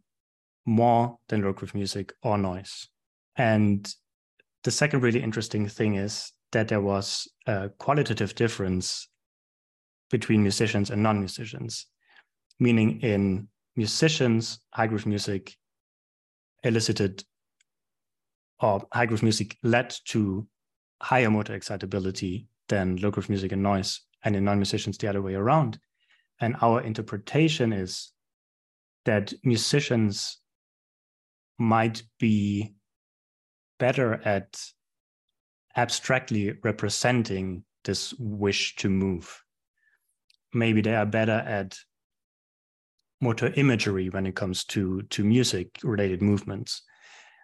more 0.65 1.17
than 1.29 1.43
low 1.43 1.53
groove 1.53 1.75
music 1.75 2.13
or 2.23 2.37
noise. 2.37 2.87
And 3.35 3.87
the 4.63 4.71
second 4.71 5.01
really 5.01 5.21
interesting 5.21 5.67
thing 5.67 5.95
is 5.95 6.31
that 6.53 6.69
there 6.69 6.81
was 6.81 7.27
a 7.45 7.69
qualitative 7.77 8.33
difference 8.35 9.07
between 10.09 10.41
musicians 10.41 10.89
and 10.89 11.03
non 11.03 11.19
musicians, 11.19 11.87
meaning 12.59 13.01
in 13.01 13.47
musicians, 13.75 14.59
high 14.73 14.87
groove 14.87 15.05
music 15.05 15.55
elicited 16.63 17.23
or 18.61 18.87
high 18.93 19.05
groove 19.05 19.23
music 19.23 19.57
led 19.63 19.93
to 20.05 20.47
higher 21.01 21.29
motor 21.29 21.53
excitability 21.53 22.47
than 22.69 22.95
low 22.97 23.11
groove 23.11 23.29
music 23.29 23.51
and 23.51 23.61
noise, 23.61 24.01
and 24.23 24.35
in 24.35 24.45
non 24.45 24.57
musicians, 24.57 24.97
the 24.97 25.07
other 25.07 25.21
way 25.21 25.35
around. 25.35 25.79
And 26.39 26.55
our 26.61 26.81
interpretation 26.81 27.73
is 27.73 28.11
that 29.05 29.33
musicians 29.43 30.37
might 31.59 32.03
be 32.19 32.75
better 33.79 34.21
at 34.25 34.57
abstractly 35.75 36.53
representing 36.63 37.63
this 37.83 38.13
wish 38.17 38.75
to 38.77 38.89
move. 38.89 39.43
Maybe 40.53 40.81
they 40.81 40.95
are 40.95 41.05
better 41.05 41.43
at 41.45 41.77
motor 43.21 43.53
imagery 43.55 44.09
when 44.09 44.25
it 44.25 44.35
comes 44.35 44.65
to 44.65 45.01
to 45.03 45.23
music 45.23 45.79
related 45.83 46.21
movements. 46.21 46.83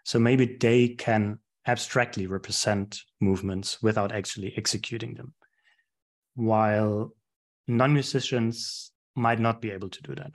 So 0.03 0.19
maybe 0.19 0.57
they 0.59 0.89
can 0.89 1.39
abstractly 1.67 2.27
represent 2.27 3.01
movements 3.21 3.81
without 3.81 4.11
actually 4.11 4.53
executing 4.57 5.15
them. 5.15 5.33
While 6.35 7.13
non-musicians 7.67 8.91
might 9.15 9.39
not 9.39 9.61
be 9.61 9.71
able 9.71 9.89
to 9.89 10.01
do 10.01 10.15
that. 10.15 10.33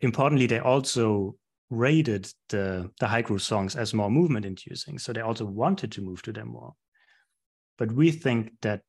Importantly 0.00 0.46
they 0.46 0.60
also 0.60 1.36
rated 1.70 2.30
the 2.48 2.90
the 3.00 3.06
high 3.06 3.22
groove 3.22 3.42
songs 3.42 3.76
as 3.76 3.94
more 3.94 4.10
movement 4.10 4.46
inducing. 4.46 4.98
So 4.98 5.12
they 5.12 5.20
also 5.20 5.44
wanted 5.44 5.92
to 5.92 6.02
move 6.02 6.22
to 6.22 6.32
them 6.32 6.48
more. 6.48 6.74
But 7.78 7.92
we 7.92 8.10
think 8.10 8.52
that 8.62 8.82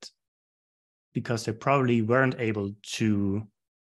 because 1.13 1.45
they 1.45 1.53
probably 1.53 2.01
weren't 2.01 2.35
able 2.39 2.71
to 2.83 3.47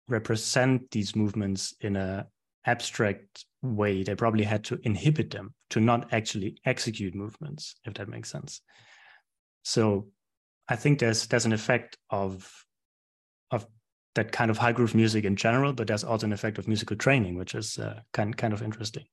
represent 0.07 0.89
these 0.91 1.15
movements 1.15 1.73
in 1.81 1.95
a 1.95 2.27
abstract 2.65 3.45
way 3.63 4.03
they 4.03 4.13
probably 4.15 4.43
had 4.43 4.63
to 4.63 4.79
inhibit 4.83 5.31
them 5.31 5.53
to 5.69 5.79
not 5.79 6.13
actually 6.13 6.57
execute 6.65 7.15
movements 7.15 7.75
if 7.85 7.93
that 7.95 8.09
makes 8.09 8.29
sense. 8.29 8.61
So 9.63 10.07
i 10.69 10.75
think 10.75 10.99
there's 10.99 11.27
there's 11.27 11.45
an 11.45 11.53
effect 11.53 11.97
of 12.09 12.49
of 13.51 13.65
that 14.15 14.31
kind 14.31 14.51
of 14.51 14.57
high 14.57 14.71
groove 14.71 14.95
music 14.95 15.25
in 15.25 15.35
general 15.35 15.73
but 15.73 15.87
there's 15.87 16.03
also 16.03 16.25
an 16.25 16.33
effect 16.33 16.57
of 16.57 16.67
musical 16.67 16.95
training 16.95 17.37
which 17.37 17.55
is 17.55 17.77
uh, 17.79 17.99
kind 18.13 18.35
kind 18.37 18.53
of 18.53 18.61
interesting 18.61 19.05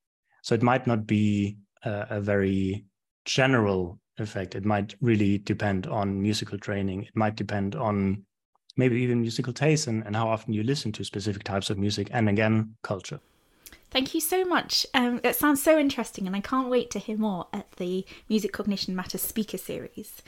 so 0.43 0.55
it 0.55 0.63
might 0.63 0.87
not 0.87 1.07
be 1.07 1.57
a, 1.85 2.07
a 2.11 2.21
very 2.21 2.85
general 3.25 3.99
effect 4.19 4.55
it 4.55 4.65
might 4.65 4.95
really 5.01 5.39
depend 5.39 5.87
on 5.87 6.21
musical 6.21 6.59
training 6.59 7.03
it 7.03 7.17
might 7.17 7.37
depend 7.37 7.77
on 7.77 8.25
maybe 8.77 8.97
even 9.01 9.21
musical 9.21 9.53
taste 9.53 9.87
and, 9.87 10.05
and 10.07 10.17
how 10.17 10.29
often 10.29 10.53
you 10.53 10.63
listen 10.63 10.93
to 10.93 11.05
specific 11.05 11.45
types 11.45 11.71
of 11.71 11.79
music 11.79 12.09
and 12.13 12.29
again 12.29 12.75
culture 12.83 13.21
Thank 13.91 14.15
you 14.15 14.21
so 14.21 14.45
much. 14.45 14.87
Um, 14.93 15.21
it 15.25 15.35
sounds 15.35 15.63
so 15.63 15.79
interesting, 15.79 16.27
and 16.27 16.37
I 16.37 16.41
can't 16.41 16.69
wait 16.69 16.91
to 16.91 16.99
hear 16.99 17.17
more 17.17 17.47
at 17.55 17.73
the 17.73 18.05
Music 18.29 18.53
Cognition 18.53 18.95
Matters 18.95 19.23
speaker 19.23 19.57
series. 19.57 20.21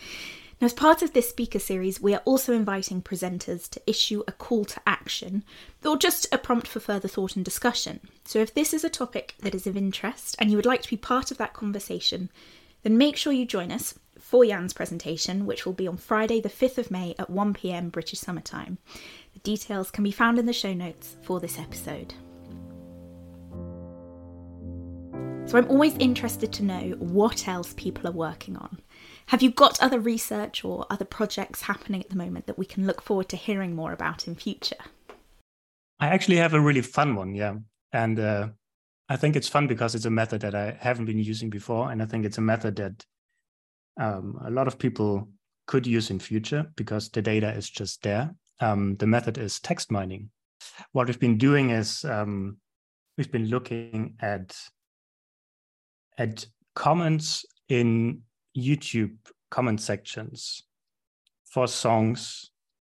Now, 0.61 0.67
as 0.67 0.75
part 0.75 1.01
of 1.01 1.15
this 1.15 1.29
speaker 1.29 1.59
series, 1.59 2.03
we 2.03 2.15
are 2.15 2.23
also 2.27 2.53
inviting 2.53 3.01
presenters 3.01 3.69
to 3.71 3.81
issue 3.87 4.23
a 4.29 4.33
call 4.33 4.67
to 4.67 4.81
action 4.87 5.43
or 5.83 5.97
just 5.97 6.27
a 6.33 6.39
prompt 6.39 6.67
for 6.67 6.81
further 6.81 7.09
thought 7.09 7.35
and 7.35 7.43
discussion. 7.43 8.01
So, 8.27 8.41
if 8.41 8.53
this 8.53 8.75
is 8.75 8.85
a 8.85 8.91
topic 8.91 9.37
that 9.41 9.55
is 9.55 9.67
of 9.67 9.75
interest 9.75 10.37
and 10.39 10.51
you 10.51 10.57
would 10.59 10.67
like 10.67 10.83
to 10.83 10.91
be 10.91 10.99
part 10.99 11.31
of 11.31 11.39
that 11.39 11.55
conversation, 11.55 12.29
then 12.83 12.99
make 12.99 13.17
sure 13.17 13.33
you 13.33 13.47
join 13.47 13.73
us 13.73 13.99
for 14.19 14.45
Jan's 14.45 14.75
presentation, 14.75 15.47
which 15.47 15.65
will 15.65 15.73
be 15.73 15.89
on 15.89 15.97
Friday, 15.97 16.43
the 16.43 16.51
5th 16.51 16.77
of 16.77 16.91
May 16.91 17.15
at 17.19 17.31
1pm 17.31 17.91
British 17.91 18.21
Summer 18.21 18.43
Time. 18.43 18.77
The 19.33 19.41
details 19.41 19.91
can 19.91 20.05
be 20.05 20.13
found 20.13 20.39
in 20.39 20.45
the 20.45 20.53
show 20.53 20.75
notes 20.75 21.17
for 21.23 21.41
this 21.41 21.59
episode. 21.59 22.13
So 25.47 25.59
I'm 25.59 25.69
always 25.69 25.97
interested 25.97 26.53
to 26.53 26.63
know 26.63 26.91
what 26.99 27.49
else 27.49 27.73
people 27.77 28.07
are 28.07 28.13
working 28.13 28.57
on. 28.57 28.79
Have 29.31 29.43
you 29.43 29.53
got 29.53 29.81
other 29.81 30.01
research 30.01 30.65
or 30.65 30.87
other 30.91 31.05
projects 31.05 31.63
happening 31.63 32.01
at 32.01 32.09
the 32.09 32.17
moment 32.17 32.47
that 32.47 32.59
we 32.59 32.67
can 32.67 32.85
look 32.85 33.01
forward 33.01 33.29
to 33.29 33.37
hearing 33.37 33.77
more 33.77 33.93
about 33.93 34.27
in 34.27 34.35
future? 34.35 34.83
I 36.01 36.09
actually 36.09 36.39
have 36.39 36.53
a 36.53 36.61
really 36.61 36.81
fun 36.81 37.15
one, 37.15 37.37
yeah. 37.37 37.55
And 37.93 38.19
uh, 38.19 38.49
I 39.09 39.15
think 39.15 39.37
it's 39.37 39.47
fun 39.47 39.69
because 39.69 39.95
it's 39.95 40.05
a 40.05 40.11
method 40.11 40.41
that 40.41 40.57
I 40.57 40.77
haven't 40.81 41.05
been 41.05 41.21
using 41.21 41.49
before. 41.49 41.93
And 41.93 42.03
I 42.03 42.07
think 42.07 42.25
it's 42.25 42.39
a 42.39 42.41
method 42.41 42.75
that 42.77 43.05
um, 44.01 44.37
a 44.45 44.51
lot 44.51 44.67
of 44.67 44.81
people 44.81 45.29
could 45.69 45.87
use 45.87 46.11
in 46.11 46.19
future 46.19 46.67
because 46.75 47.09
the 47.09 47.23
data 47.23 47.53
is 47.53 47.71
just 47.71 48.03
there. 48.03 48.35
Um, 48.59 48.97
the 48.97 49.07
method 49.07 49.39
is 49.39 49.61
text 49.61 49.93
mining. 49.93 50.31
What 50.91 51.07
we've 51.07 51.21
been 51.21 51.39
doing 51.39 51.71
is 51.71 52.05
um, 52.05 52.57
we've 53.17 53.31
been 53.31 53.47
looking 53.47 54.17
at 54.21 54.57
at 56.19 56.47
comments 56.75 57.45
in 57.69 58.23
YouTube 58.57 59.17
comment 59.51 59.81
sections 59.81 60.63
for 61.45 61.67
songs 61.67 62.51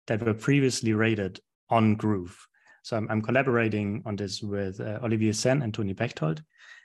that 0.07 0.23
were 0.23 0.33
previously 0.33 0.93
rated 0.93 1.39
on 1.69 1.95
groove. 1.95 2.47
So 2.83 2.97
I'm, 2.97 3.07
I'm 3.09 3.21
collaborating 3.21 4.01
on 4.05 4.15
this 4.15 4.41
with 4.41 4.79
uh, 4.79 4.99
Olivier 5.03 5.33
Senn 5.33 5.61
and 5.61 5.73
Toni 5.73 5.93
Bechtold, 5.93 6.41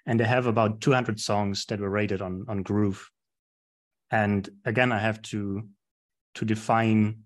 and 0.07 0.19
they 0.19 0.25
have 0.25 0.47
about 0.47 0.81
200 0.81 1.21
songs 1.21 1.65
that 1.67 1.81
were 1.81 1.91
rated 1.91 2.21
on 2.21 2.45
on 2.49 2.63
groove. 2.63 3.09
And 4.11 4.49
again, 4.65 4.93
I 4.93 4.99
have 4.99 5.23
to 5.23 5.63
to 6.35 6.45
define 6.45 7.23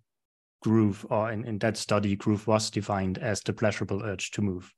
groove, 0.62 1.06
or 1.10 1.30
in, 1.30 1.44
in 1.44 1.58
that 1.58 1.76
study, 1.76 2.16
groove 2.16 2.46
was 2.46 2.70
defined 2.70 3.18
as 3.18 3.40
the 3.40 3.52
pleasurable 3.52 4.02
urge 4.02 4.30
to 4.32 4.42
move. 4.42 4.72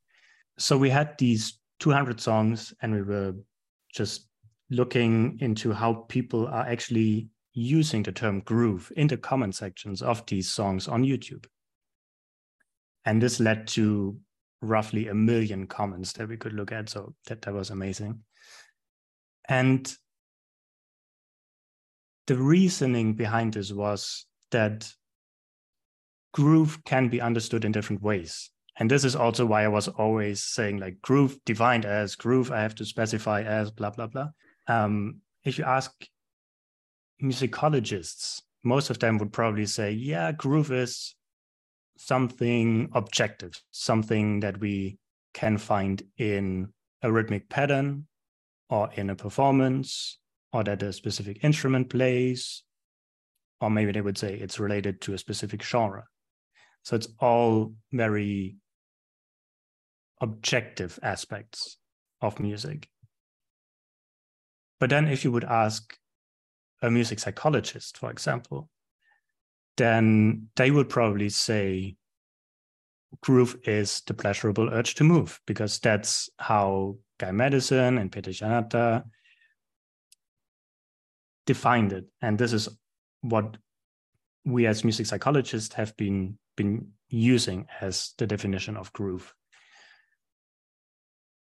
So 0.58 0.76
we 0.76 0.90
had 0.90 1.16
these 1.18 1.58
200 1.80 2.20
songs, 2.20 2.74
and 2.82 2.92
we 2.92 3.02
were 3.02 3.34
just 3.94 4.27
looking 4.70 5.38
into 5.40 5.72
how 5.72 5.94
people 6.08 6.46
are 6.46 6.66
actually 6.66 7.28
using 7.52 8.02
the 8.02 8.12
term 8.12 8.40
groove 8.40 8.92
in 8.96 9.06
the 9.06 9.16
comment 9.16 9.54
sections 9.54 10.02
of 10.02 10.24
these 10.26 10.50
songs 10.50 10.86
on 10.86 11.04
YouTube. 11.04 11.46
And 13.04 13.22
this 13.22 13.40
led 13.40 13.66
to 13.68 14.18
roughly 14.60 15.08
a 15.08 15.14
million 15.14 15.66
comments 15.66 16.12
that 16.14 16.28
we 16.28 16.36
could 16.36 16.52
look 16.52 16.72
at. 16.72 16.88
So 16.88 17.14
that, 17.26 17.42
that 17.42 17.54
was 17.54 17.70
amazing. 17.70 18.20
And 19.48 19.92
the 22.26 22.36
reasoning 22.36 23.14
behind 23.14 23.54
this 23.54 23.72
was 23.72 24.26
that 24.50 24.92
groove 26.34 26.84
can 26.84 27.08
be 27.08 27.20
understood 27.20 27.64
in 27.64 27.72
different 27.72 28.02
ways. 28.02 28.50
And 28.76 28.90
this 28.90 29.04
is 29.04 29.16
also 29.16 29.44
why 29.46 29.64
I 29.64 29.68
was 29.68 29.88
always 29.88 30.42
saying 30.44 30.78
like 30.78 31.00
groove 31.00 31.38
defined 31.44 31.84
as 31.84 32.14
groove, 32.14 32.52
I 32.52 32.60
have 32.60 32.74
to 32.76 32.84
specify 32.84 33.42
as 33.42 33.70
blah, 33.70 33.90
blah, 33.90 34.06
blah. 34.06 34.28
Um, 34.68 35.22
if 35.44 35.58
you 35.58 35.64
ask 35.64 35.90
musicologists, 37.22 38.42
most 38.64 38.90
of 38.90 38.98
them 38.98 39.18
would 39.18 39.32
probably 39.32 39.66
say, 39.66 39.90
yeah, 39.92 40.30
groove 40.32 40.70
is 40.70 41.14
something 41.96 42.90
objective, 42.94 43.60
something 43.70 44.40
that 44.40 44.60
we 44.60 44.98
can 45.34 45.58
find 45.58 46.02
in 46.18 46.72
a 47.02 47.10
rhythmic 47.10 47.48
pattern 47.48 48.06
or 48.68 48.90
in 48.94 49.10
a 49.10 49.16
performance 49.16 50.18
or 50.52 50.64
that 50.64 50.82
a 50.82 50.92
specific 50.92 51.42
instrument 51.42 51.88
plays, 51.90 52.62
or 53.60 53.70
maybe 53.70 53.92
they 53.92 54.00
would 54.00 54.18
say 54.18 54.34
it's 54.34 54.60
related 54.60 55.00
to 55.00 55.14
a 55.14 55.18
specific 55.18 55.62
genre. 55.62 56.04
So 56.82 56.96
it's 56.96 57.08
all 57.20 57.74
very 57.92 58.56
objective 60.20 60.98
aspects 61.02 61.76
of 62.20 62.40
music. 62.40 62.88
But 64.80 64.90
then 64.90 65.08
if 65.08 65.24
you 65.24 65.32
would 65.32 65.44
ask 65.44 65.96
a 66.82 66.90
music 66.90 67.18
psychologist, 67.18 67.98
for 67.98 68.10
example, 68.10 68.68
then 69.76 70.48
they 70.56 70.70
would 70.70 70.88
probably 70.88 71.28
say 71.28 71.96
groove 73.22 73.56
is 73.64 74.02
the 74.06 74.14
pleasurable 74.14 74.68
urge 74.70 74.94
to 74.96 75.04
move 75.04 75.40
because 75.46 75.78
that's 75.78 76.28
how 76.38 76.96
Guy 77.18 77.30
Madison 77.32 77.98
and 77.98 78.12
Peter 78.12 78.30
Janata 78.30 79.04
defined 81.46 81.92
it. 81.92 82.04
And 82.20 82.38
this 82.38 82.52
is 82.52 82.68
what 83.22 83.56
we 84.44 84.66
as 84.66 84.84
music 84.84 85.06
psychologists 85.06 85.74
have 85.74 85.96
been 85.96 86.38
been 86.56 86.88
using 87.08 87.66
as 87.80 88.12
the 88.18 88.26
definition 88.26 88.76
of 88.76 88.92
groove. 88.92 89.32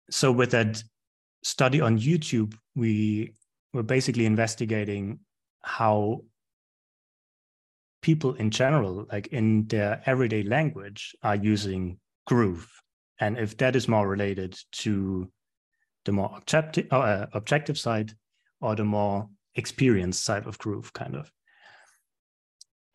So 0.10 0.32
with 0.32 0.52
that 0.52 0.84
study 1.46 1.80
on 1.80 2.00
YouTube, 2.00 2.56
we 2.76 3.32
were 3.72 3.84
basically 3.84 4.26
investigating 4.26 5.20
how 5.62 6.22
people 8.02 8.34
in 8.34 8.50
general, 8.50 9.06
like 9.12 9.28
in 9.28 9.68
their 9.68 10.02
everyday 10.08 10.42
language, 10.42 11.16
are 11.22 11.36
using 11.36 12.00
groove, 12.26 12.68
and 13.20 13.38
if 13.38 13.56
that 13.58 13.76
is 13.76 13.88
more 13.88 14.08
related 14.08 14.58
to 14.72 15.32
the 16.06 16.12
more 16.12 16.32
objective, 16.36 16.92
uh, 16.92 17.28
objective 17.34 17.78
side 17.78 18.12
or 18.60 18.76
the 18.76 18.84
more 18.84 19.30
experienced 19.54 20.24
side 20.24 20.48
of 20.48 20.58
groove, 20.58 20.92
kind 20.94 21.16
of. 21.16 21.32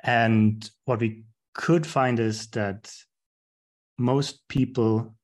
And 0.02 0.68
what 0.86 0.98
we 0.98 1.22
could 1.54 1.86
find 1.86 2.18
is 2.18 2.48
that 2.48 2.92
most 3.96 4.48
people 4.48 5.14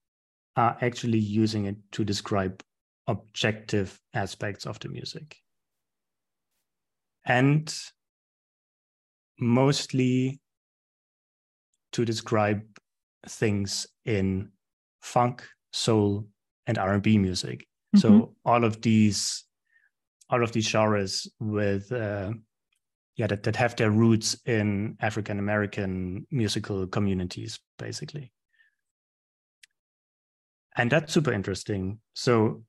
are 0.54 0.76
actually 0.80 1.18
using 1.18 1.64
it 1.64 1.76
to 1.92 2.04
describe 2.04 2.62
objective 3.06 3.98
aspects 4.14 4.66
of 4.66 4.78
the 4.80 4.88
music. 4.88 5.36
And 7.24 7.74
mostly 9.38 10.40
to 11.92 12.04
describe 12.04 12.62
things 13.28 13.86
in 14.04 14.50
funk, 15.00 15.46
soul, 15.72 16.26
and 16.66 16.78
R&B 16.78 17.18
music. 17.18 17.66
Mm-hmm. 17.94 17.98
So 17.98 18.34
all 18.44 18.64
of 18.64 18.80
these 18.80 19.44
all 20.28 20.42
of 20.42 20.50
these 20.50 20.68
genres 20.68 21.30
with 21.38 21.92
uh, 21.92 22.32
yeah 23.16 23.28
that, 23.28 23.44
that 23.44 23.54
have 23.56 23.76
their 23.76 23.92
roots 23.92 24.36
in 24.44 24.96
African 25.00 25.38
American 25.38 26.26
musical 26.30 26.86
communities, 26.86 27.60
basically. 27.78 28.32
And 30.76 30.90
that's 30.90 31.12
super 31.12 31.32
interesting. 31.32 32.00
So 32.14 32.62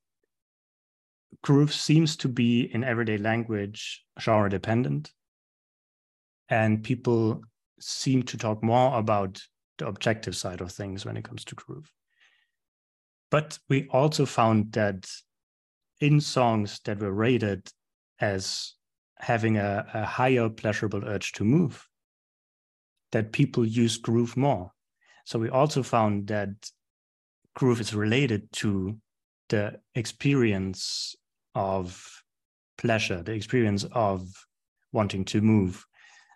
groove 1.48 1.74
seems 1.74 2.18
to 2.18 2.28
be 2.28 2.64
in 2.74 2.84
everyday 2.84 3.18
language 3.18 4.04
genre 4.20 4.50
dependent. 4.50 5.14
And 6.50 6.84
people 6.84 7.42
seem 7.80 8.24
to 8.24 8.38
talk 8.38 8.62
more 8.62 9.00
about 9.00 9.42
the 9.78 9.88
objective 9.88 10.36
side 10.36 10.60
of 10.60 10.74
things 10.74 11.06
when 11.06 11.16
it 11.16 11.24
comes 11.24 11.46
to 11.46 11.56
groove. 11.56 11.90
But 13.32 13.60
we 13.70 13.88
also 13.94 14.26
found 14.26 14.74
that 14.74 15.10
in 16.02 16.20
songs 16.20 16.82
that 16.84 17.00
were 17.00 17.14
rated 17.14 17.70
as 18.20 18.74
having 19.16 19.56
a, 19.56 19.88
a 19.94 20.04
higher 20.04 20.50
pleasurable 20.50 21.06
urge 21.06 21.32
to 21.34 21.46
move 21.46 21.88
that 23.14 23.32
people 23.32 23.66
use 23.66 23.96
groove 23.96 24.36
more. 24.36 24.74
So 25.24 25.40
we 25.40 25.48
also 25.48 25.82
found 25.82 26.28
that 26.28 26.50
groove 27.56 27.80
is 27.80 27.96
related 27.96 28.52
to 28.64 28.98
the 29.48 29.80
experience 29.96 31.16
of 31.58 32.24
pleasure, 32.78 33.24
the 33.24 33.34
experience 33.34 33.84
of 33.92 34.30
wanting 34.94 35.26
to 35.26 35.42
move. 35.42 35.84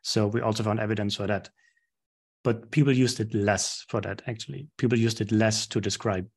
So 0.04 0.28
we 0.28 0.42
also 0.42 0.64
found 0.64 0.80
evidence 0.80 1.16
for 1.16 1.28
that. 1.28 1.50
But 2.44 2.72
people 2.72 2.92
used 2.92 3.20
it 3.20 3.34
less 3.36 3.86
for 3.88 4.02
that, 4.02 4.24
actually. 4.26 4.68
People 4.78 4.98
used 4.98 5.22
it 5.22 5.32
less 5.32 5.68
to 5.68 5.80
describe 5.80 6.28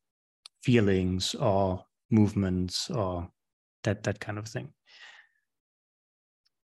feelings 0.63 1.35
or 1.35 1.85
movements 2.11 2.91
or 2.91 3.31
that 3.85 4.03
that 4.03 4.21
kind 4.21 4.39
of 4.39 4.47
thing. 4.47 4.69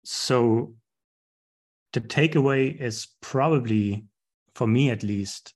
So 0.04 0.76
the 1.94 2.02
takeaway 2.02 2.80
is 2.80 3.08
probably, 3.22 4.06
for 4.54 4.68
me 4.68 4.92
at 4.92 5.02
least, 5.04 5.54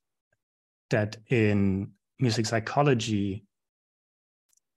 that 0.90 1.16
in 1.28 1.92
music 2.18 2.46
psychology, 2.46 3.44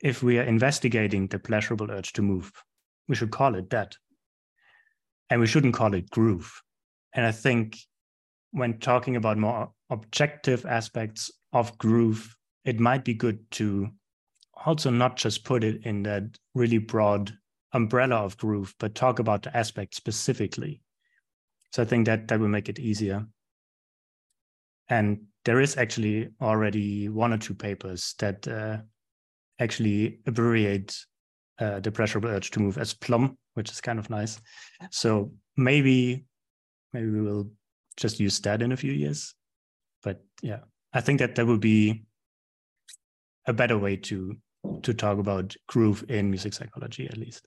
if 0.01 0.23
we 0.23 0.39
are 0.39 0.43
investigating 0.43 1.27
the 1.27 1.39
pleasurable 1.39 1.91
urge 1.91 2.13
to 2.13 2.21
move, 2.21 2.51
we 3.07 3.15
should 3.15 3.31
call 3.31 3.55
it 3.55 3.69
that. 3.69 3.95
And 5.29 5.39
we 5.39 5.47
shouldn't 5.47 5.75
call 5.75 5.93
it 5.93 6.09
groove. 6.09 6.61
And 7.13 7.25
I 7.25 7.31
think 7.31 7.77
when 8.51 8.79
talking 8.79 9.15
about 9.15 9.37
more 9.37 9.71
objective 9.89 10.65
aspects 10.65 11.31
of 11.53 11.77
groove, 11.77 12.35
it 12.65 12.79
might 12.79 13.05
be 13.05 13.13
good 13.13 13.39
to 13.51 13.89
also 14.65 14.89
not 14.89 15.17
just 15.17 15.43
put 15.43 15.63
it 15.63 15.85
in 15.85 16.03
that 16.03 16.23
really 16.53 16.77
broad 16.77 17.31
umbrella 17.73 18.17
of 18.17 18.37
groove, 18.37 18.75
but 18.79 18.95
talk 18.95 19.19
about 19.19 19.43
the 19.43 19.55
aspect 19.55 19.95
specifically. 19.95 20.81
So 21.71 21.81
I 21.81 21.85
think 21.85 22.05
that 22.05 22.27
that 22.27 22.39
will 22.39 22.49
make 22.49 22.69
it 22.69 22.79
easier. 22.79 23.25
And 24.89 25.21
there 25.45 25.61
is 25.61 25.77
actually 25.77 26.29
already 26.41 27.07
one 27.07 27.33
or 27.33 27.37
two 27.37 27.55
papers 27.55 28.13
that 28.19 28.47
uh, 28.47 28.79
actually 29.61 30.19
abbreviate 30.25 30.97
uh, 31.59 31.79
the 31.79 31.91
pressure 31.91 32.19
urge 32.25 32.51
to 32.51 32.59
move 32.59 32.77
as 32.77 32.93
plum, 32.93 33.37
which 33.53 33.71
is 33.71 33.79
kind 33.79 33.99
of 33.99 34.09
nice. 34.09 34.41
So 34.89 35.31
maybe 35.55 36.25
maybe 36.93 37.09
we 37.09 37.21
will 37.21 37.51
just 37.97 38.19
use 38.19 38.39
that 38.41 38.61
in 38.61 38.71
a 38.71 38.77
few 38.77 38.91
years. 38.91 39.33
But 40.03 40.23
yeah, 40.41 40.61
I 40.93 41.01
think 41.01 41.19
that 41.19 41.35
that 41.35 41.45
would 41.45 41.61
be 41.61 42.03
a 43.45 43.53
better 43.53 43.77
way 43.77 43.95
to 43.97 44.35
to 44.83 44.93
talk 44.93 45.17
about 45.17 45.55
groove 45.67 46.03
in 46.09 46.29
music 46.29 46.53
psychology 46.53 47.07
at 47.07 47.17
least. 47.17 47.45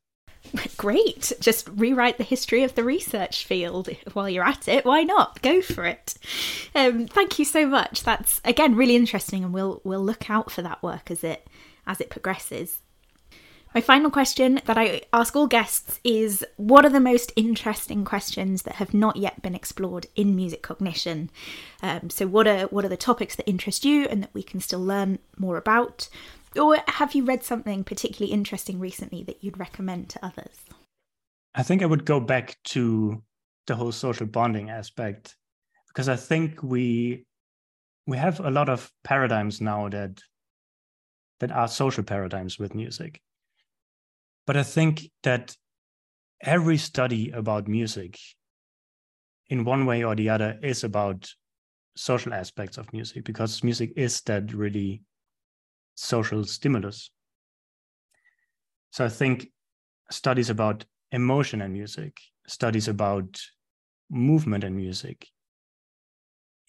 Great. 0.76 1.32
Just 1.40 1.68
rewrite 1.68 2.18
the 2.18 2.24
history 2.24 2.64
of 2.64 2.74
the 2.74 2.84
research 2.84 3.46
field 3.46 3.88
while 4.12 4.28
you're 4.28 4.44
at 4.44 4.68
it. 4.68 4.84
Why 4.84 5.02
not? 5.02 5.40
Go 5.42 5.62
for 5.62 5.84
it. 5.84 6.14
Um, 6.74 7.06
thank 7.06 7.38
you 7.38 7.44
so 7.44 7.66
much. 7.66 8.02
That's 8.02 8.40
again 8.44 8.76
really 8.76 8.96
interesting, 8.96 9.42
and 9.42 9.52
we'll 9.52 9.80
we'll 9.84 10.04
look 10.04 10.30
out 10.30 10.52
for 10.52 10.62
that 10.62 10.82
work 10.82 11.10
as 11.10 11.24
it 11.24 11.48
as 11.86 12.00
it 12.00 12.10
progresses. 12.10 12.80
My 13.74 13.80
final 13.80 14.08
question 14.08 14.60
that 14.66 14.78
I 14.78 15.02
ask 15.12 15.34
all 15.34 15.48
guests 15.48 15.98
is 16.04 16.46
what 16.56 16.84
are 16.84 16.90
the 16.90 17.00
most 17.00 17.32
interesting 17.34 18.04
questions 18.04 18.62
that 18.62 18.76
have 18.76 18.94
not 18.94 19.16
yet 19.16 19.42
been 19.42 19.56
explored 19.56 20.06
in 20.14 20.36
music 20.36 20.62
cognition? 20.62 21.28
Um, 21.82 22.08
so 22.08 22.28
what 22.28 22.46
are 22.46 22.66
what 22.66 22.84
are 22.84 22.88
the 22.88 22.96
topics 22.96 23.34
that 23.34 23.48
interest 23.48 23.84
you 23.84 24.04
and 24.04 24.22
that 24.22 24.32
we 24.32 24.44
can 24.44 24.60
still 24.60 24.78
learn 24.78 25.18
more 25.36 25.56
about? 25.56 26.08
Or 26.54 26.78
have 26.86 27.16
you 27.16 27.24
read 27.24 27.42
something 27.42 27.82
particularly 27.82 28.32
interesting 28.32 28.78
recently 28.78 29.24
that 29.24 29.42
you'd 29.42 29.58
recommend 29.58 30.08
to 30.10 30.24
others? 30.24 30.60
I 31.56 31.64
think 31.64 31.82
I 31.82 31.86
would 31.86 32.04
go 32.04 32.20
back 32.20 32.56
to 32.66 33.20
the 33.66 33.74
whole 33.74 33.90
social 33.90 34.26
bonding 34.26 34.70
aspect 34.70 35.34
because 35.88 36.08
I 36.08 36.14
think 36.14 36.62
we 36.62 37.24
we 38.06 38.16
have 38.18 38.38
a 38.38 38.50
lot 38.50 38.68
of 38.68 38.92
paradigms 39.02 39.60
now 39.60 39.88
that 39.88 40.20
that 41.44 41.52
are 41.52 41.68
social 41.68 42.04
paradigms 42.04 42.58
with 42.58 42.74
music 42.74 43.20
but 44.46 44.56
I 44.56 44.62
think 44.62 45.10
that 45.22 45.56
every 46.40 46.76
study 46.76 47.30
about 47.30 47.68
music, 47.68 48.18
in 49.48 49.64
one 49.64 49.86
way 49.86 50.04
or 50.04 50.14
the 50.14 50.28
other, 50.28 50.58
is 50.62 50.84
about 50.84 51.30
social 51.96 52.34
aspects 52.34 52.76
of 52.76 52.92
music 52.92 53.24
because 53.24 53.62
music 53.62 53.92
is 53.96 54.20
that 54.22 54.52
really 54.52 55.02
social 55.94 56.44
stimulus. 56.44 57.10
So 58.90 59.04
I 59.04 59.08
think 59.08 59.48
studies 60.10 60.50
about 60.50 60.84
emotion 61.12 61.62
and 61.62 61.72
music, 61.72 62.18
studies 62.46 62.88
about 62.88 63.40
movement 64.10 64.64
and 64.64 64.76
music, 64.76 65.26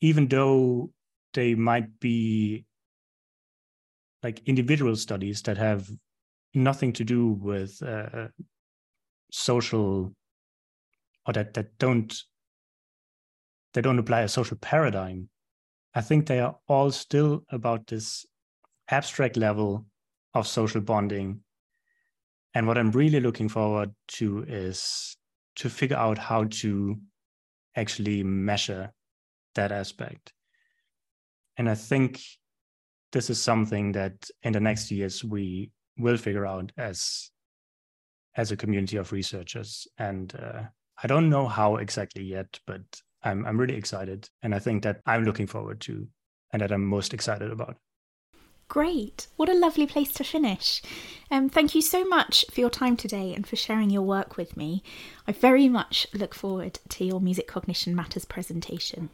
even 0.02 0.28
though 0.28 0.92
they 1.34 1.56
might 1.56 2.00
be 2.00 2.66
like 4.26 4.42
individual 4.48 4.96
studies 4.96 5.44
that 5.44 5.58
have 5.58 5.88
nothing 6.56 6.92
to 6.92 7.04
do 7.04 7.38
with 7.50 7.72
uh, 7.84 8.28
social 9.32 10.12
or 11.28 11.34
that 11.34 11.54
that 11.54 11.78
don't 11.78 12.24
they 13.74 13.82
don't 13.82 14.00
apply 14.00 14.22
a 14.22 14.28
social 14.28 14.58
paradigm 14.58 15.30
i 15.94 16.02
think 16.02 16.26
they 16.26 16.40
are 16.40 16.56
all 16.68 16.90
still 16.90 17.44
about 17.52 17.86
this 17.86 18.26
abstract 18.90 19.38
level 19.38 19.86
of 20.34 20.48
social 20.48 20.82
bonding. 20.82 21.42
And 22.54 22.68
what 22.68 22.78
i'm 22.78 22.92
really 22.92 23.20
looking 23.20 23.50
forward 23.50 23.94
to 24.20 24.46
is 24.48 25.18
to 25.58 25.70
figure 25.70 25.98
out 25.98 26.18
how 26.18 26.46
to 26.62 26.98
actually 27.76 28.24
measure 28.24 28.92
that 29.56 29.72
aspect. 29.72 30.34
And 31.58 31.70
i 31.70 31.76
think 31.76 32.22
this 33.12 33.30
is 33.30 33.42
something 33.42 33.92
that 33.94 34.30
in 34.44 34.54
the 34.54 34.60
next 34.60 34.92
years 34.92 35.24
we 35.24 35.72
will 35.98 36.18
figure 36.18 36.46
out 36.46 36.72
as 36.78 37.32
as 38.36 38.52
a 38.52 38.58
community 38.58 38.98
of 38.98 39.12
researchers. 39.12 39.88
And 39.98 40.34
uh, 40.36 40.64
I 41.02 41.08
don't 41.08 41.30
know 41.30 41.48
how 41.48 41.78
exactly 41.78 42.24
yet, 42.24 42.60
but 42.68 42.82
I'm 43.24 43.46
I'm 43.46 43.60
really 43.60 43.76
excited, 43.76 44.30
and 44.44 44.54
I 44.54 44.60
think 44.60 44.84
that 44.84 45.02
I'm 45.06 45.24
looking 45.24 45.48
forward 45.48 45.82
to, 45.82 46.08
and 46.52 46.62
that 46.62 46.72
I'm 46.72 46.86
most 46.86 47.14
excited 47.14 47.52
about. 47.52 47.78
Great. 48.68 49.28
What 49.36 49.50
a 49.50 49.54
lovely 49.54 49.86
place 49.86 50.12
to 50.14 50.24
finish. 50.24 50.82
Um, 51.30 51.50
thank 51.50 51.76
you 51.76 51.82
so 51.84 52.04
much 52.04 52.46
for 52.52 52.60
your 52.60 52.72
time 52.72 52.98
today 52.98 53.34
and 53.36 53.46
for 53.46 53.56
sharing 53.56 53.92
your 53.92 54.02
work 54.02 54.38
with 54.38 54.58
me. 54.58 54.82
I 55.28 55.34
very 55.34 55.70
much 55.70 56.08
look 56.14 56.34
forward 56.34 56.80
to 56.90 57.06
your 57.06 57.22
Music 57.22 57.48
Cognition 57.48 57.96
Matters 57.96 58.26
presentation. 58.26 59.10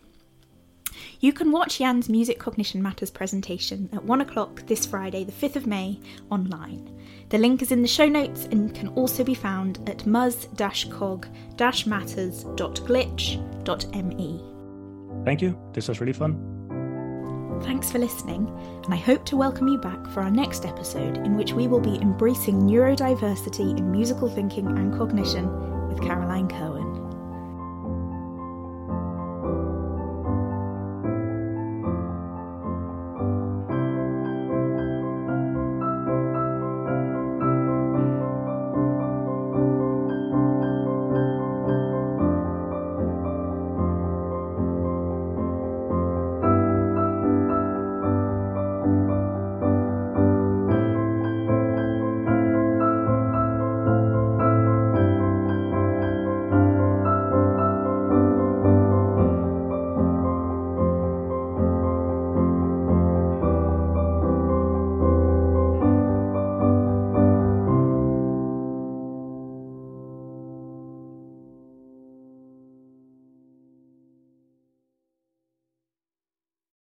You 1.20 1.34
can 1.34 1.52
watch 1.52 1.78
Jan's 1.78 2.10
Music 2.10 2.40
Cognition 2.40 2.82
Matters 2.82 3.12
presentation 3.12 3.90
at 3.94 4.04
1 4.04 4.22
o'clock 4.22 4.66
this 4.68 4.86
Friday, 4.86 5.24
the 5.24 5.32
5th 5.32 5.56
of 5.56 5.68
May, 5.68 6.00
online. 6.30 6.90
The 7.30 7.38
link 7.38 7.62
is 7.62 7.72
in 7.72 7.82
the 7.82 7.88
show 7.88 8.08
notes 8.08 8.50
and 8.52 8.76
can 8.76 8.90
also 8.90 9.24
be 9.24 9.36
found 9.36 9.90
at 9.90 10.06
mus 10.06 10.48
cog 10.90 11.28
matters.glitch.me. 11.58 14.46
Thank 15.26 15.42
you. 15.42 15.58
This 15.74 15.88
was 15.88 16.02
really 16.02 16.14
fun. 16.14 16.52
Thanks 17.64 17.92
for 17.92 18.00
listening, 18.00 18.48
and 18.84 18.94
I 18.94 18.98
hope 18.98 19.24
to 19.26 19.38
welcome 19.38 19.68
you 19.68 19.78
back 19.78 20.08
for 20.08 20.22
our 20.22 20.32
next 20.32 20.66
episode 20.66 21.18
in 21.18 21.38
which 21.38 21.54
we 21.54 21.68
will 21.68 21.80
be 21.80 22.02
embracing 22.02 22.62
neurodiversity 22.62 23.78
in 23.78 23.92
musical 23.92 24.30
thinking 24.30 24.68
and 24.68 24.98
cognition 24.98 25.88
with 25.88 26.02
Caroline 26.02 26.48
Cohen. 26.48 26.91